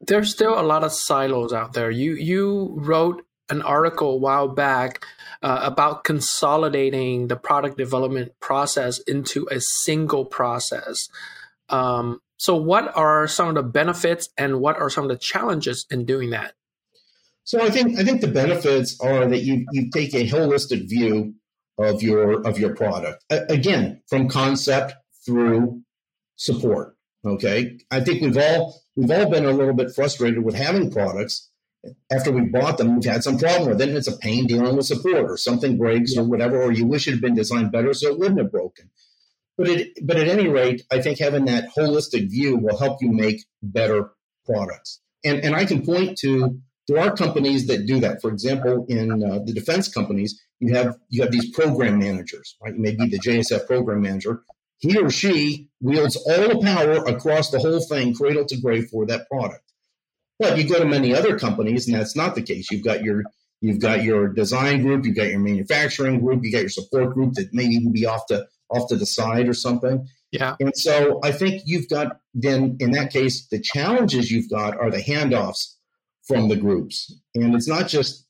there's 0.00 0.30
still 0.30 0.58
a 0.58 0.62
lot 0.62 0.84
of 0.84 0.92
silos 0.92 1.52
out 1.52 1.72
there. 1.72 1.90
You 1.90 2.14
you 2.14 2.76
wrote 2.76 3.22
an 3.50 3.62
article 3.62 4.12
a 4.12 4.16
while 4.16 4.48
back 4.48 5.04
uh, 5.42 5.60
about 5.62 6.04
consolidating 6.04 7.28
the 7.28 7.36
product 7.36 7.76
development 7.76 8.32
process 8.40 8.98
into 9.00 9.48
a 9.50 9.60
single 9.60 10.24
process. 10.24 11.08
Um, 11.68 12.20
so, 12.36 12.56
what 12.56 12.96
are 12.96 13.28
some 13.28 13.48
of 13.48 13.54
the 13.54 13.62
benefits 13.62 14.28
and 14.38 14.60
what 14.60 14.76
are 14.76 14.90
some 14.90 15.04
of 15.04 15.10
the 15.10 15.18
challenges 15.18 15.86
in 15.90 16.04
doing 16.04 16.30
that? 16.30 16.54
So, 17.44 17.60
I 17.62 17.70
think 17.70 17.98
I 17.98 18.04
think 18.04 18.20
the 18.20 18.28
benefits 18.28 18.98
are 19.00 19.26
that 19.26 19.40
you 19.40 19.66
you 19.72 19.90
take 19.90 20.14
a 20.14 20.28
holistic 20.28 20.88
view 20.88 21.34
of 21.78 22.02
your 22.02 22.46
of 22.46 22.58
your 22.58 22.74
product. 22.74 23.24
Again, 23.30 24.02
from 24.08 24.28
concept 24.28 24.94
through 25.24 25.82
support. 26.36 26.96
Okay, 27.24 27.78
I 27.90 28.00
think 28.00 28.22
we've 28.22 28.38
all 28.38 28.80
we've 28.96 29.10
all 29.10 29.30
been 29.30 29.44
a 29.44 29.52
little 29.52 29.74
bit 29.74 29.94
frustrated 29.94 30.42
with 30.42 30.54
having 30.54 30.90
products 30.90 31.49
after 32.10 32.30
we 32.30 32.42
bought 32.42 32.78
them, 32.78 32.94
we've 32.94 33.10
had 33.10 33.22
some 33.22 33.38
problem 33.38 33.70
with 33.70 33.80
it, 33.80 33.88
and 33.88 33.96
it's 33.96 34.08
a 34.08 34.16
pain 34.18 34.46
dealing 34.46 34.76
with 34.76 34.86
support, 34.86 35.30
or 35.30 35.36
something 35.36 35.78
breaks, 35.78 36.16
or 36.16 36.24
whatever, 36.24 36.62
or 36.62 36.72
you 36.72 36.84
wish 36.84 37.08
it 37.08 37.12
had 37.12 37.20
been 37.20 37.34
designed 37.34 37.72
better 37.72 37.94
so 37.94 38.08
it 38.08 38.18
wouldn't 38.18 38.38
have 38.38 38.52
broken. 38.52 38.90
But 39.56 39.68
it, 39.68 40.06
but 40.06 40.16
at 40.16 40.28
any 40.28 40.48
rate, 40.48 40.82
I 40.90 41.00
think 41.00 41.18
having 41.18 41.46
that 41.46 41.70
holistic 41.76 42.30
view 42.30 42.56
will 42.56 42.78
help 42.78 43.02
you 43.02 43.10
make 43.10 43.44
better 43.62 44.10
products. 44.46 45.00
And 45.24 45.40
and 45.40 45.54
I 45.54 45.64
can 45.64 45.84
point 45.84 46.18
to 46.18 46.60
there 46.88 46.98
are 46.98 47.14
companies 47.14 47.66
that 47.68 47.86
do 47.86 48.00
that. 48.00 48.20
For 48.20 48.30
example, 48.30 48.86
in 48.88 49.22
uh, 49.22 49.40
the 49.44 49.52
defense 49.52 49.88
companies, 49.88 50.40
you 50.58 50.74
have 50.74 50.96
you 51.08 51.22
have 51.22 51.30
these 51.30 51.50
program 51.50 51.98
managers, 51.98 52.56
right? 52.62 52.74
You 52.74 52.80
may 52.80 52.94
be 52.94 53.08
the 53.08 53.18
JSF 53.18 53.66
program 53.66 54.02
manager. 54.02 54.42
He 54.78 54.98
or 54.98 55.10
she 55.10 55.68
wields 55.80 56.16
all 56.16 56.48
the 56.48 56.60
power 56.62 57.04
across 57.04 57.50
the 57.50 57.58
whole 57.58 57.80
thing, 57.80 58.14
cradle 58.14 58.46
to 58.46 58.56
grave, 58.56 58.88
for 58.88 59.04
that 59.06 59.28
product. 59.28 59.69
But 60.40 60.56
you 60.56 60.66
go 60.66 60.78
to 60.78 60.86
many 60.86 61.14
other 61.14 61.38
companies, 61.38 61.86
and 61.86 61.94
that's 61.94 62.16
not 62.16 62.34
the 62.34 62.40
case. 62.40 62.70
You've 62.70 62.82
got 62.82 63.04
your 63.04 63.24
you've 63.60 63.78
got 63.78 64.02
your 64.02 64.26
design 64.26 64.82
group, 64.82 65.04
you've 65.04 65.14
got 65.14 65.28
your 65.28 65.38
manufacturing 65.38 66.18
group, 66.20 66.42
you 66.42 66.50
got 66.50 66.62
your 66.62 66.70
support 66.70 67.12
group 67.12 67.34
that 67.34 67.52
may 67.52 67.64
even 67.64 67.92
be 67.92 68.06
off 68.06 68.26
to 68.28 68.46
off 68.70 68.88
to 68.88 68.96
the 68.96 69.04
side 69.04 69.48
or 69.48 69.52
something. 69.52 70.08
Yeah. 70.32 70.56
And 70.58 70.74
so 70.74 71.20
I 71.22 71.32
think 71.32 71.62
you've 71.66 71.90
got 71.90 72.20
then 72.32 72.78
in 72.80 72.92
that 72.92 73.12
case 73.12 73.48
the 73.48 73.60
challenges 73.60 74.30
you've 74.30 74.48
got 74.48 74.78
are 74.78 74.90
the 74.90 75.02
handoffs 75.02 75.74
from 76.26 76.48
the 76.48 76.56
groups, 76.56 77.14
and 77.34 77.54
it's 77.54 77.68
not 77.68 77.86
just. 77.86 78.26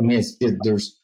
I 0.00 0.04
mean, 0.04 0.22
it, 0.40 0.58
there's 0.62 1.00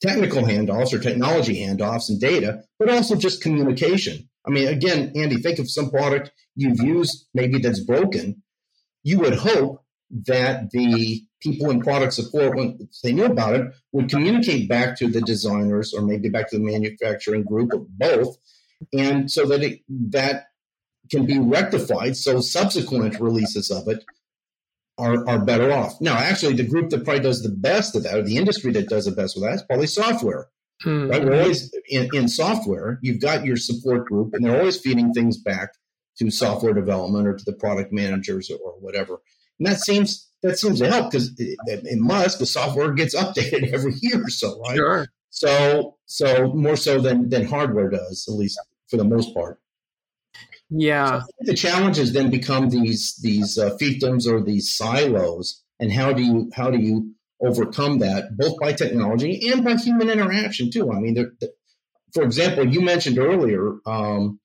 technical 0.00 0.42
handoffs 0.42 0.92
or 0.92 0.98
technology 0.98 1.64
handoffs 1.64 2.08
and 2.08 2.20
data, 2.20 2.64
but 2.80 2.90
also 2.90 3.14
just 3.14 3.40
communication. 3.40 4.28
I 4.44 4.50
mean, 4.50 4.66
again, 4.66 5.12
Andy, 5.14 5.36
think 5.36 5.60
of 5.60 5.70
some 5.70 5.90
product 5.90 6.32
you've 6.56 6.80
used 6.80 7.28
maybe 7.32 7.60
that's 7.60 7.78
broken 7.78 8.41
you 9.02 9.18
would 9.20 9.34
hope 9.34 9.84
that 10.26 10.70
the 10.70 11.24
people 11.40 11.70
in 11.70 11.80
product 11.80 12.12
support, 12.12 12.54
when 12.54 12.88
they 13.02 13.12
knew 13.12 13.24
about 13.24 13.54
it, 13.54 13.72
would 13.92 14.10
communicate 14.10 14.68
back 14.68 14.96
to 14.98 15.08
the 15.08 15.20
designers 15.20 15.94
or 15.94 16.02
maybe 16.02 16.28
back 16.28 16.50
to 16.50 16.58
the 16.58 16.64
manufacturing 16.64 17.42
group 17.42 17.72
or 17.72 17.86
both, 17.88 18.36
and 18.92 19.30
so 19.30 19.46
that 19.46 19.62
it, 19.62 19.80
that 19.88 20.46
can 21.10 21.26
be 21.26 21.38
rectified. 21.38 22.16
So 22.16 22.40
subsequent 22.40 23.18
releases 23.20 23.70
of 23.70 23.88
it 23.88 24.04
are, 24.98 25.26
are 25.28 25.44
better 25.44 25.72
off. 25.72 26.00
Now, 26.00 26.16
actually, 26.16 26.54
the 26.54 26.68
group 26.68 26.90
that 26.90 27.04
probably 27.04 27.22
does 27.22 27.42
the 27.42 27.48
best 27.48 27.96
of 27.96 28.02
that, 28.04 28.18
or 28.18 28.22
the 28.22 28.36
industry 28.36 28.72
that 28.72 28.88
does 28.88 29.06
the 29.06 29.12
best 29.12 29.34
with 29.34 29.44
that, 29.44 29.54
is 29.54 29.62
probably 29.62 29.86
software. 29.86 30.48
Mm-hmm. 30.84 31.10
Right? 31.10 31.24
We're 31.24 31.40
always 31.40 31.74
in, 31.88 32.08
in 32.12 32.28
software. 32.28 32.98
You've 33.02 33.20
got 33.20 33.44
your 33.44 33.56
support 33.56 34.06
group, 34.06 34.34
and 34.34 34.44
they're 34.44 34.58
always 34.58 34.78
feeding 34.78 35.12
things 35.12 35.38
back 35.38 35.70
to 36.18 36.30
software 36.30 36.74
development 36.74 37.26
or 37.26 37.34
to 37.34 37.44
the 37.44 37.52
product 37.52 37.92
managers 37.92 38.50
or 38.50 38.72
whatever. 38.80 39.20
And 39.58 39.66
that 39.66 39.80
seems 39.80 40.28
that 40.42 40.58
seems 40.58 40.80
to 40.80 40.90
help 40.90 41.10
because 41.10 41.28
it, 41.38 41.58
it, 41.66 41.98
must. 41.98 42.38
The 42.38 42.46
software 42.46 42.92
gets 42.92 43.14
updated 43.22 43.72
every 43.72 43.94
year 44.00 44.24
or 44.24 44.30
so, 44.30 44.60
right? 44.60 44.76
Sure. 44.76 45.06
So 45.30 45.96
so 46.06 46.52
more 46.52 46.76
so 46.76 47.00
than 47.00 47.28
than 47.28 47.46
hardware 47.46 47.90
does, 47.90 48.26
at 48.28 48.34
least 48.34 48.60
for 48.88 48.96
the 48.96 49.04
most 49.04 49.34
part. 49.34 49.58
Yeah. 50.68 51.20
So 51.20 51.26
the 51.40 51.54
challenges 51.54 52.12
then 52.12 52.30
become 52.30 52.70
these 52.70 53.16
these 53.22 53.58
uh, 53.58 53.76
fiefdoms 53.80 54.26
or 54.26 54.42
these 54.42 54.74
silos, 54.74 55.62
and 55.78 55.92
how 55.92 56.12
do 56.12 56.22
you 56.22 56.50
how 56.54 56.70
do 56.70 56.78
you 56.78 57.14
overcome 57.40 57.98
that 57.98 58.36
both 58.36 58.58
by 58.60 58.72
technology 58.72 59.50
and 59.50 59.64
by 59.64 59.76
human 59.76 60.08
interaction 60.08 60.70
too? 60.70 60.92
I 60.92 61.00
mean, 61.00 61.16
for 62.12 62.22
example, 62.22 62.66
you 62.66 62.80
mentioned 62.80 63.18
earlier 63.18 63.76
um, 63.86 64.38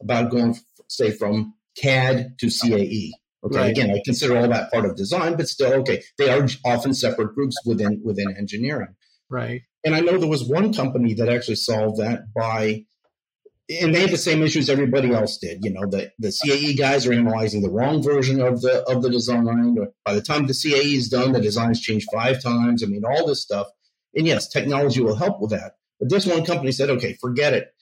about 0.00 0.30
going 0.30 0.58
say 0.90 1.10
from 1.10 1.54
CAD 1.76 2.38
to 2.38 2.46
CAE. 2.46 3.12
Okay, 3.42 3.56
right. 3.56 3.70
again, 3.70 3.90
I 3.90 4.02
consider 4.04 4.36
all 4.36 4.48
that 4.48 4.70
part 4.70 4.84
of 4.84 4.96
design, 4.96 5.36
but 5.36 5.48
still, 5.48 5.72
okay, 5.80 6.02
they 6.18 6.28
are 6.28 6.46
often 6.64 6.92
separate 6.92 7.34
groups 7.34 7.56
within 7.64 8.02
within 8.04 8.34
engineering. 8.36 8.94
Right. 9.30 9.62
And 9.82 9.94
I 9.94 10.00
know 10.00 10.18
there 10.18 10.28
was 10.28 10.44
one 10.44 10.74
company 10.74 11.14
that 11.14 11.30
actually 11.30 11.54
solved 11.54 12.00
that 12.00 12.34
by, 12.34 12.84
and 13.70 13.94
they 13.94 14.00
had 14.02 14.10
the 14.10 14.18
same 14.18 14.42
issues 14.42 14.68
everybody 14.68 15.14
else 15.14 15.38
did. 15.38 15.64
You 15.64 15.72
know, 15.72 15.86
the 15.88 16.12
the 16.18 16.28
CAE 16.28 16.76
guys 16.76 17.06
are 17.06 17.14
analyzing 17.14 17.62
the 17.62 17.70
wrong 17.70 18.02
version 18.02 18.42
of 18.42 18.60
the 18.60 18.82
of 18.86 19.02
the 19.02 19.08
design. 19.08 19.74
By 20.04 20.14
the 20.14 20.20
time 20.20 20.46
the 20.46 20.52
CAE 20.52 20.96
is 20.96 21.08
done, 21.08 21.32
the 21.32 21.40
design's 21.40 21.80
changed 21.80 22.08
five 22.12 22.42
times. 22.42 22.82
I 22.82 22.88
mean, 22.88 23.04
all 23.06 23.26
this 23.26 23.40
stuff. 23.40 23.68
And 24.14 24.26
yes, 24.26 24.48
technology 24.48 25.00
will 25.00 25.16
help 25.16 25.40
with 25.40 25.50
that. 25.50 25.76
But 25.98 26.10
this 26.10 26.26
one 26.26 26.44
company 26.44 26.72
said, 26.72 26.90
okay, 26.90 27.16
forget 27.22 27.54
it 27.54 27.72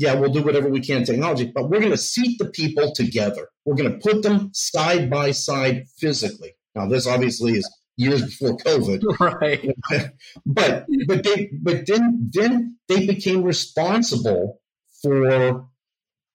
yeah, 0.00 0.14
we'll 0.14 0.32
do 0.32 0.42
whatever 0.42 0.70
we 0.70 0.80
can 0.80 1.04
technology, 1.04 1.52
but 1.54 1.68
we're 1.68 1.78
going 1.78 1.90
to 1.90 1.98
seat 1.98 2.38
the 2.38 2.46
people 2.46 2.90
together. 2.94 3.50
We're 3.66 3.76
going 3.76 3.92
to 3.92 3.98
put 3.98 4.22
them 4.22 4.48
side 4.54 5.10
by 5.10 5.32
side 5.32 5.84
physically. 5.98 6.54
Now, 6.74 6.86
this 6.86 7.06
obviously 7.06 7.58
is 7.58 7.70
years 7.98 8.22
before 8.22 8.56
COVID, 8.56 9.02
right? 9.20 9.76
but 10.46 10.86
but 11.06 11.22
they 11.22 11.50
but 11.60 11.86
then 11.86 12.30
then 12.32 12.78
they 12.88 13.06
became 13.06 13.42
responsible 13.42 14.62
for 15.02 15.66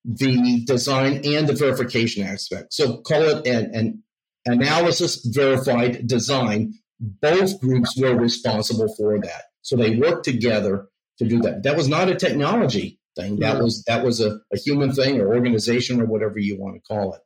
the 0.03 0.63
design 0.67 1.21
and 1.25 1.47
the 1.47 1.55
verification 1.55 2.23
aspect. 2.23 2.71
So 2.71 3.01
call 3.01 3.23
it 3.23 3.47
an, 3.47 3.71
an 3.73 4.03
analysis 4.45 5.25
verified 5.25 6.05
design. 6.05 6.75
Both 6.99 7.59
groups 7.59 7.97
were 7.97 8.15
responsible 8.15 8.93
for 8.95 9.19
that. 9.19 9.45
So 9.63 9.75
they 9.75 9.95
worked 9.95 10.23
together 10.23 10.87
to 11.17 11.25
do 11.25 11.39
that. 11.39 11.63
That 11.63 11.75
was 11.75 11.87
not 11.87 12.09
a 12.09 12.15
technology 12.15 12.99
thing. 13.15 13.39
That 13.39 13.61
was 13.61 13.83
that 13.83 14.03
was 14.03 14.21
a, 14.21 14.39
a 14.53 14.57
human 14.57 14.91
thing 14.93 15.19
or 15.19 15.33
organization 15.33 16.01
or 16.01 16.05
whatever 16.05 16.39
you 16.39 16.59
want 16.59 16.75
to 16.75 16.81
call 16.81 17.13
it. 17.13 17.21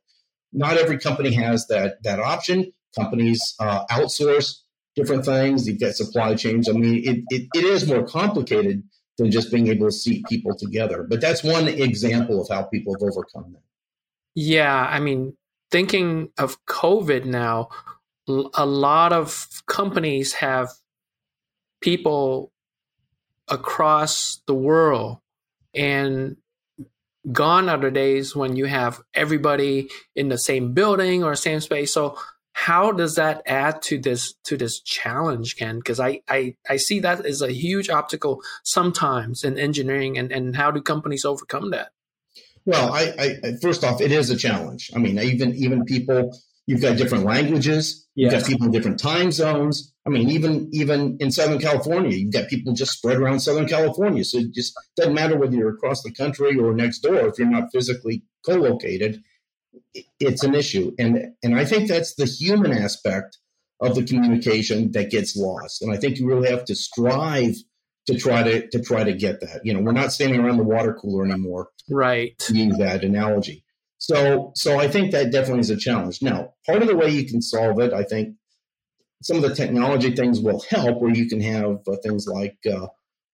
Not 0.52 0.76
every 0.76 0.98
company 0.98 1.32
has 1.34 1.66
that 1.68 2.02
that 2.02 2.18
option. 2.18 2.72
Companies 2.96 3.54
uh, 3.60 3.84
outsource 3.86 4.60
different 4.96 5.24
things. 5.24 5.68
You've 5.68 5.80
got 5.80 5.94
supply 5.94 6.34
chains. 6.34 6.68
I 6.68 6.72
mean, 6.72 7.02
it, 7.04 7.24
it, 7.30 7.48
it 7.54 7.64
is 7.64 7.86
more 7.86 8.04
complicated 8.04 8.82
than 9.18 9.30
just 9.30 9.50
being 9.50 9.68
able 9.68 9.86
to 9.86 9.92
seat 9.92 10.24
people 10.28 10.56
together. 10.56 11.06
But 11.08 11.20
that's 11.20 11.42
one 11.44 11.68
example 11.68 12.40
of 12.40 12.48
how 12.48 12.64
people 12.64 12.94
have 12.94 13.02
overcome 13.02 13.52
that. 13.52 13.62
Yeah, 14.34 14.74
I 14.74 15.00
mean, 15.00 15.36
thinking 15.70 16.30
of 16.38 16.64
COVID 16.66 17.24
now, 17.24 17.68
a 18.28 18.66
lot 18.66 19.12
of 19.12 19.48
companies 19.66 20.34
have 20.34 20.70
people 21.80 22.52
across 23.48 24.40
the 24.46 24.54
world 24.54 25.18
and 25.74 26.36
gone 27.32 27.68
are 27.68 27.78
the 27.78 27.90
days 27.90 28.34
when 28.34 28.56
you 28.56 28.66
have 28.66 29.00
everybody 29.14 29.88
in 30.14 30.28
the 30.28 30.38
same 30.38 30.72
building 30.72 31.22
or 31.22 31.34
same 31.34 31.60
space. 31.60 31.92
So 31.92 32.16
how 32.52 32.92
does 32.92 33.14
that 33.14 33.42
add 33.46 33.80
to 33.82 33.98
this 33.98 34.34
to 34.44 34.56
this 34.56 34.80
challenge, 34.80 35.56
Ken? 35.56 35.78
Because 35.78 36.00
I, 36.00 36.20
I 36.28 36.56
I 36.68 36.76
see 36.76 37.00
that 37.00 37.24
as 37.24 37.42
a 37.42 37.52
huge 37.52 37.88
obstacle 37.88 38.42
sometimes 38.64 39.44
in 39.44 39.58
engineering, 39.58 40.18
and 40.18 40.32
and 40.32 40.56
how 40.56 40.70
do 40.70 40.82
companies 40.82 41.24
overcome 41.24 41.70
that? 41.70 41.90
Well, 42.66 42.92
I, 42.92 43.38
I 43.42 43.52
first 43.62 43.84
off, 43.84 44.00
it 44.00 44.12
is 44.12 44.30
a 44.30 44.36
challenge. 44.36 44.90
I 44.94 44.98
mean, 44.98 45.18
even 45.18 45.54
even 45.54 45.84
people, 45.84 46.36
you've 46.70 46.82
got 46.82 46.96
different 46.96 47.24
languages, 47.24 48.06
you've 48.14 48.30
got 48.32 48.46
people 48.46 48.66
in 48.66 48.72
different 48.72 48.98
time 48.98 49.32
zones. 49.32 49.92
I 50.06 50.10
mean, 50.10 50.30
even 50.30 50.70
even 50.72 51.18
in 51.20 51.30
Southern 51.30 51.58
California, 51.58 52.16
you've 52.16 52.32
got 52.32 52.48
people 52.48 52.72
just 52.72 52.92
spread 52.92 53.18
around 53.18 53.40
Southern 53.40 53.68
California. 53.68 54.24
So 54.24 54.38
it 54.38 54.54
just 54.54 54.72
doesn't 54.96 55.14
matter 55.14 55.36
whether 55.36 55.54
you're 55.54 55.74
across 55.74 56.02
the 56.02 56.12
country 56.12 56.56
or 56.56 56.74
next 56.74 57.00
door 57.00 57.28
if 57.28 57.38
you're 57.38 57.50
not 57.50 57.68
physically 57.72 58.22
co-located 58.46 59.22
it's 60.18 60.44
an 60.44 60.54
issue. 60.54 60.92
And 60.98 61.34
and 61.42 61.58
I 61.58 61.64
think 61.64 61.88
that's 61.88 62.14
the 62.14 62.26
human 62.26 62.72
aspect 62.72 63.38
of 63.80 63.94
the 63.94 64.04
communication 64.04 64.92
that 64.92 65.10
gets 65.10 65.36
lost. 65.36 65.82
And 65.82 65.92
I 65.92 65.96
think 65.96 66.18
you 66.18 66.26
really 66.26 66.50
have 66.50 66.64
to 66.66 66.74
strive 66.74 67.56
to 68.06 68.18
try 68.18 68.42
to 68.42 68.68
to 68.68 68.80
try 68.80 69.04
to 69.04 69.12
get 69.12 69.40
that. 69.40 69.60
You 69.64 69.74
know, 69.74 69.80
we're 69.80 69.92
not 69.92 70.12
standing 70.12 70.40
around 70.40 70.58
the 70.58 70.64
water 70.64 70.94
cooler 70.94 71.24
anymore. 71.24 71.68
Right. 71.88 72.34
Use 72.50 72.78
that 72.78 73.04
analogy. 73.04 73.64
So 74.00 74.52
so 74.56 74.80
I 74.80 74.88
think 74.88 75.12
that 75.12 75.30
definitely 75.30 75.60
is 75.60 75.70
a 75.70 75.76
challenge. 75.76 76.22
Now, 76.22 76.54
part 76.66 76.82
of 76.82 76.88
the 76.88 76.96
way 76.96 77.10
you 77.10 77.26
can 77.26 77.42
solve 77.42 77.78
it, 77.80 77.92
I 77.92 78.02
think 78.02 78.34
some 79.22 79.36
of 79.36 79.42
the 79.42 79.54
technology 79.54 80.16
things 80.16 80.40
will 80.40 80.60
help 80.70 81.00
where 81.00 81.14
you 81.14 81.28
can 81.28 81.40
have 81.40 81.80
uh, 81.86 81.96
things 82.02 82.26
like 82.26 82.56
uh, 82.70 82.86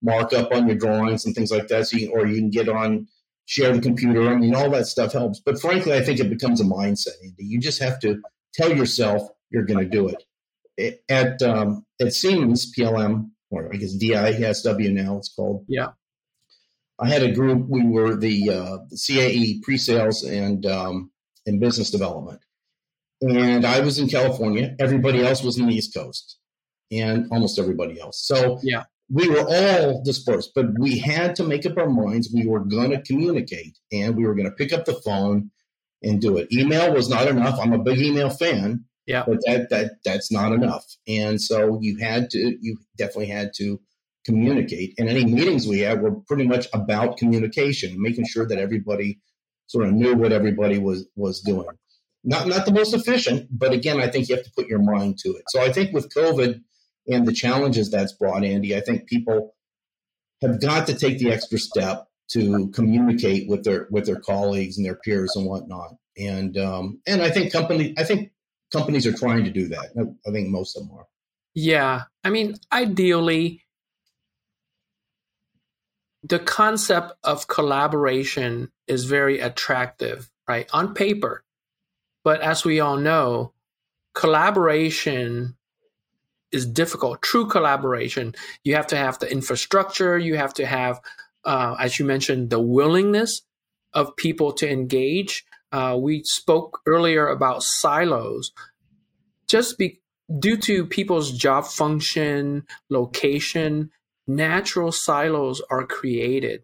markup 0.02 0.52
on 0.52 0.66
your 0.66 0.76
drawings 0.76 1.24
and 1.24 1.34
things 1.34 1.52
like 1.52 1.68
that 1.68 1.86
so 1.86 1.96
you, 1.96 2.10
or 2.12 2.26
you 2.26 2.36
can 2.36 2.50
get 2.50 2.68
on 2.68 3.06
share 3.46 3.72
the 3.72 3.80
computer. 3.80 4.28
I 4.28 4.34
mean, 4.34 4.56
all 4.56 4.68
that 4.70 4.86
stuff 4.86 5.12
helps. 5.12 5.40
But 5.40 5.60
frankly, 5.60 5.92
I 5.92 6.02
think 6.02 6.18
it 6.18 6.28
becomes 6.28 6.60
a 6.60 6.64
mindset, 6.64 7.14
Andy. 7.22 7.44
You 7.44 7.60
just 7.60 7.80
have 7.80 8.00
to 8.00 8.20
tell 8.52 8.76
yourself 8.76 9.22
you're 9.50 9.64
going 9.64 9.88
to 9.88 9.88
do 9.88 10.08
it. 10.08 11.00
At 11.08 11.40
um, 11.42 11.86
at 12.00 12.12
Siemens 12.12 12.74
PLM, 12.74 13.30
or 13.50 13.72
I 13.72 13.76
guess 13.76 13.96
DISW 13.96 14.92
now 14.92 15.16
it's 15.18 15.32
called. 15.32 15.64
Yeah. 15.68 15.90
I 16.98 17.08
had 17.08 17.22
a 17.22 17.32
group. 17.32 17.66
We 17.68 17.86
were 17.86 18.16
the, 18.16 18.50
uh, 18.50 18.78
CAE 18.94 19.62
pre-sales 19.62 20.22
and 20.22 20.64
um, 20.66 21.10
and 21.46 21.60
business 21.60 21.90
development, 21.90 22.40
and 23.20 23.64
I 23.64 23.80
was 23.80 23.98
in 23.98 24.08
California. 24.08 24.74
Everybody 24.78 25.24
else 25.24 25.42
was 25.42 25.58
in 25.58 25.66
the 25.66 25.74
East 25.74 25.94
Coast, 25.94 26.38
and 26.90 27.28
almost 27.30 27.58
everybody 27.58 28.00
else. 28.00 28.26
So 28.26 28.58
yeah, 28.62 28.84
we 29.10 29.28
were 29.28 29.44
all 29.48 30.02
dispersed, 30.02 30.52
but 30.54 30.66
we 30.78 30.98
had 30.98 31.36
to 31.36 31.44
make 31.44 31.64
up 31.66 31.78
our 31.78 31.88
minds 31.88 32.32
we 32.32 32.46
were 32.46 32.60
going 32.60 32.90
to 32.90 33.02
communicate 33.02 33.78
and 33.92 34.16
we 34.16 34.24
were 34.24 34.34
going 34.34 34.48
to 34.48 34.56
pick 34.56 34.72
up 34.72 34.84
the 34.84 34.94
phone 34.94 35.50
and 36.02 36.20
do 36.20 36.36
it. 36.36 36.52
Email 36.52 36.92
was 36.92 37.08
not 37.08 37.28
enough. 37.28 37.58
I'm 37.60 37.72
a 37.72 37.78
big 37.78 37.98
email 37.98 38.30
fan, 38.30 38.84
yeah, 39.06 39.24
but 39.26 39.38
that 39.46 39.70
that 39.70 39.92
that's 40.04 40.32
not 40.32 40.52
enough. 40.52 40.84
And 41.06 41.40
so 41.40 41.78
you 41.80 41.98
had 41.98 42.30
to, 42.30 42.56
you 42.60 42.78
definitely 42.96 43.28
had 43.28 43.52
to 43.56 43.80
communicate. 44.26 44.94
And 44.98 45.08
any 45.08 45.24
meetings 45.24 45.66
we 45.66 45.80
had 45.80 46.02
were 46.02 46.10
pretty 46.26 46.46
much 46.46 46.66
about 46.74 47.16
communication, 47.16 48.00
making 48.02 48.26
sure 48.26 48.46
that 48.46 48.58
everybody 48.58 49.20
sort 49.68 49.86
of 49.86 49.94
knew 49.94 50.14
what 50.14 50.32
everybody 50.32 50.78
was 50.78 51.06
was 51.14 51.40
doing. 51.40 51.68
Not 52.24 52.48
not 52.48 52.66
the 52.66 52.72
most 52.72 52.92
efficient, 52.92 53.48
but 53.50 53.72
again, 53.72 54.00
I 54.00 54.08
think 54.08 54.28
you 54.28 54.34
have 54.34 54.44
to 54.44 54.52
put 54.56 54.66
your 54.66 54.82
mind 54.82 55.18
to 55.18 55.30
it. 55.30 55.44
So 55.48 55.62
I 55.62 55.72
think 55.72 55.94
with 55.94 56.12
COVID 56.12 56.60
and 57.06 57.26
the 57.26 57.32
challenges 57.32 57.90
that's 57.90 58.12
brought, 58.12 58.44
Andy, 58.44 58.76
I 58.76 58.80
think 58.80 59.06
people 59.06 59.54
have 60.42 60.60
got 60.60 60.88
to 60.88 60.94
take 60.94 61.18
the 61.18 61.32
extra 61.32 61.58
step 61.58 62.08
to 62.32 62.68
communicate 62.74 63.48
with 63.48 63.62
their 63.64 63.86
with 63.90 64.06
their 64.06 64.20
colleagues 64.20 64.76
and 64.76 64.84
their 64.84 64.96
peers 64.96 65.32
and 65.36 65.46
whatnot. 65.46 65.94
And 66.18 66.58
um, 66.58 67.00
and 67.06 67.22
I 67.22 67.30
think 67.30 67.52
company 67.52 67.94
I 67.96 68.02
think 68.02 68.32
companies 68.72 69.06
are 69.06 69.12
trying 69.12 69.44
to 69.44 69.50
do 69.50 69.68
that. 69.68 69.90
I 70.26 70.30
think 70.32 70.48
most 70.48 70.76
of 70.76 70.82
them 70.82 70.96
are. 70.98 71.06
Yeah, 71.54 72.02
I 72.22 72.30
mean, 72.30 72.56
ideally, 72.72 73.62
the 76.28 76.38
concept 76.38 77.12
of 77.22 77.46
collaboration 77.46 78.70
is 78.86 79.04
very 79.04 79.38
attractive, 79.38 80.30
right, 80.48 80.68
on 80.72 80.94
paper. 80.94 81.44
But 82.24 82.40
as 82.40 82.64
we 82.64 82.80
all 82.80 82.96
know, 82.96 83.52
collaboration 84.14 85.56
is 86.50 86.66
difficult. 86.66 87.22
True 87.22 87.46
collaboration, 87.46 88.34
you 88.64 88.74
have 88.74 88.88
to 88.88 88.96
have 88.96 89.18
the 89.18 89.30
infrastructure, 89.30 90.18
you 90.18 90.36
have 90.36 90.54
to 90.54 90.66
have, 90.66 91.00
uh, 91.44 91.76
as 91.78 91.98
you 91.98 92.04
mentioned, 92.04 92.50
the 92.50 92.60
willingness 92.60 93.42
of 93.92 94.16
people 94.16 94.52
to 94.54 94.68
engage. 94.68 95.44
Uh, 95.70 95.96
we 96.00 96.22
spoke 96.24 96.80
earlier 96.86 97.28
about 97.28 97.62
silos. 97.62 98.52
Just 99.46 99.78
be, 99.78 100.00
due 100.38 100.56
to 100.56 100.86
people's 100.86 101.30
job 101.30 101.66
function, 101.66 102.66
location, 102.90 103.90
natural 104.26 104.92
silos 104.92 105.62
are 105.70 105.86
created. 105.86 106.62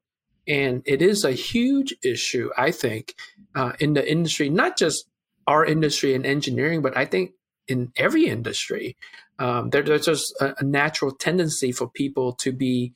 And 0.48 0.82
it 0.84 1.02
is 1.02 1.24
a 1.24 1.32
huge 1.32 1.94
issue, 2.02 2.50
I 2.56 2.72
think, 2.72 3.14
uh, 3.54 3.72
in 3.78 3.94
the 3.94 4.10
industry, 4.10 4.48
not 4.48 4.76
just 4.76 5.06
our 5.46 5.64
industry 5.64 6.14
in 6.14 6.26
engineering, 6.26 6.82
but 6.82 6.96
I 6.96 7.04
think 7.04 7.32
in 7.68 7.92
every 7.96 8.26
industry. 8.26 8.96
Um, 9.38 9.70
there, 9.70 9.82
there's 9.82 10.06
just 10.06 10.34
a, 10.40 10.54
a, 10.58 10.64
natural 10.64 11.12
tendency 11.12 11.72
for 11.72 11.88
people 11.88 12.34
to 12.34 12.52
be, 12.52 12.92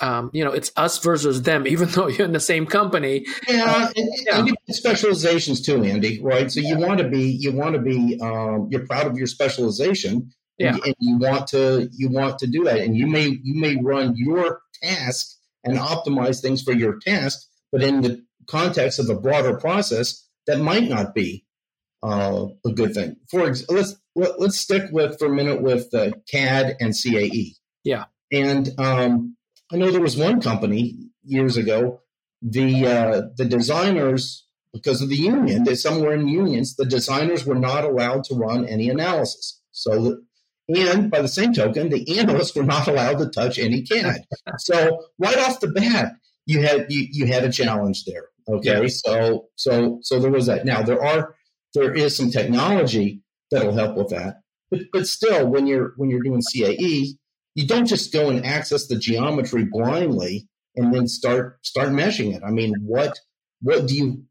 um, 0.00 0.30
you 0.32 0.44
know, 0.44 0.52
it's 0.52 0.72
us 0.76 0.98
versus 0.98 1.42
them, 1.42 1.66
even 1.74 1.88
though 1.88 2.08
you're 2.08 2.26
in 2.26 2.32
the 2.32 2.40
same 2.40 2.66
company. 2.66 3.26
Yeah, 3.48 3.64
uh, 3.66 3.92
and, 3.96 4.08
yeah. 4.26 4.38
and 4.38 4.56
specializations 4.70 5.60
too, 5.64 5.84
Andy. 5.84 6.20
Right? 6.20 6.50
So 6.50 6.60
yeah. 6.60 6.70
you 6.70 6.78
want 6.78 6.98
to 6.98 7.08
be, 7.08 7.30
you 7.30 7.52
want 7.52 7.74
to 7.74 7.80
be, 7.80 8.18
um, 8.20 8.68
you're 8.70 8.86
proud 8.86 9.06
of 9.06 9.16
your 9.16 9.26
specialization, 9.26 10.32
yeah. 10.58 10.74
and, 10.74 10.84
and 10.84 10.94
you 11.00 11.18
want 11.18 11.46
to, 11.48 11.88
you 11.92 12.08
want 12.10 12.38
to 12.40 12.46
do 12.46 12.64
that, 12.64 12.78
and 12.78 12.96
you 12.96 13.06
may, 13.06 13.28
you 13.42 13.60
may 13.60 13.76
run 13.76 14.14
your 14.16 14.60
task 14.82 15.36
and 15.64 15.78
optimize 15.78 16.40
things 16.40 16.62
for 16.62 16.72
your 16.72 16.98
task, 16.98 17.46
but 17.72 17.82
in 17.82 18.00
the 18.00 18.24
context 18.46 18.98
of 18.98 19.08
a 19.08 19.14
broader 19.14 19.56
process, 19.56 20.26
that 20.46 20.60
might 20.60 20.88
not 20.88 21.14
be 21.14 21.44
uh, 22.02 22.46
a 22.64 22.72
good 22.72 22.94
thing. 22.94 23.16
For 23.30 23.46
ex- 23.48 23.64
let's 23.68 23.96
let, 24.14 24.30
us 24.30 24.36
let 24.38 24.48
us 24.48 24.58
stick 24.58 24.84
with 24.92 25.18
for 25.18 25.26
a 25.26 25.34
minute 25.34 25.62
with 25.62 25.92
uh, 25.94 26.12
CAD 26.30 26.76
and 26.80 26.92
CAE. 26.92 27.56
Yeah, 27.84 28.04
and 28.32 28.68
um, 28.78 29.36
I 29.72 29.76
know 29.76 29.90
there 29.90 30.00
was 30.00 30.16
one 30.16 30.40
company 30.40 31.10
years 31.24 31.56
ago. 31.56 32.00
The 32.40 32.86
uh, 32.86 33.22
the 33.36 33.44
designers, 33.44 34.46
because 34.72 35.02
of 35.02 35.08
the 35.08 35.16
union, 35.16 35.64
they 35.64 35.74
somewhere 35.74 36.12
in 36.12 36.28
unions, 36.28 36.76
the 36.76 36.86
designers 36.86 37.44
were 37.44 37.56
not 37.56 37.84
allowed 37.84 38.24
to 38.24 38.34
run 38.34 38.64
any 38.66 38.88
analysis. 38.88 39.60
So, 39.72 40.18
and 40.68 41.10
by 41.10 41.22
the 41.22 41.28
same 41.28 41.52
token, 41.52 41.88
the 41.88 42.18
analysts 42.18 42.54
were 42.54 42.62
not 42.62 42.88
allowed 42.88 43.18
to 43.18 43.28
touch 43.30 43.58
any 43.58 43.82
CAD. 43.82 44.24
so, 44.58 45.04
right 45.18 45.38
off 45.38 45.60
the 45.60 45.68
bat, 45.68 46.12
you 46.46 46.62
had 46.62 46.86
you, 46.90 47.06
you 47.10 47.26
had 47.26 47.44
a 47.44 47.52
challenge 47.52 48.04
there. 48.04 48.28
Okay, 48.48 48.82
yeah. 48.82 48.88
so 48.88 49.48
so 49.56 49.98
so 50.02 50.18
there 50.18 50.30
was 50.30 50.46
that. 50.46 50.64
Now 50.64 50.82
there 50.82 51.02
are 51.02 51.34
there 51.74 51.92
is 51.92 52.16
some 52.16 52.30
technology 52.30 53.22
that'll 53.50 53.74
help 53.74 53.96
with 53.96 54.08
that. 54.10 54.40
But, 54.70 54.80
but 54.92 55.06
still, 55.06 55.46
when 55.46 55.66
you're 55.66 55.92
when 55.96 56.10
you're 56.10 56.22
doing 56.22 56.42
CAE, 56.42 57.18
you 57.54 57.66
don't 57.66 57.86
just 57.86 58.12
go 58.12 58.30
and 58.30 58.44
access 58.44 58.86
the 58.86 58.96
geometry 58.96 59.64
blindly 59.64 60.48
and 60.76 60.94
then 60.94 61.06
start 61.06 61.58
start 61.62 61.88
meshing 61.88 62.34
it. 62.34 62.42
I 62.44 62.50
mean, 62.50 62.74
what 62.82 63.18
what 63.60 63.86
do 63.86 63.94
you 63.94 64.24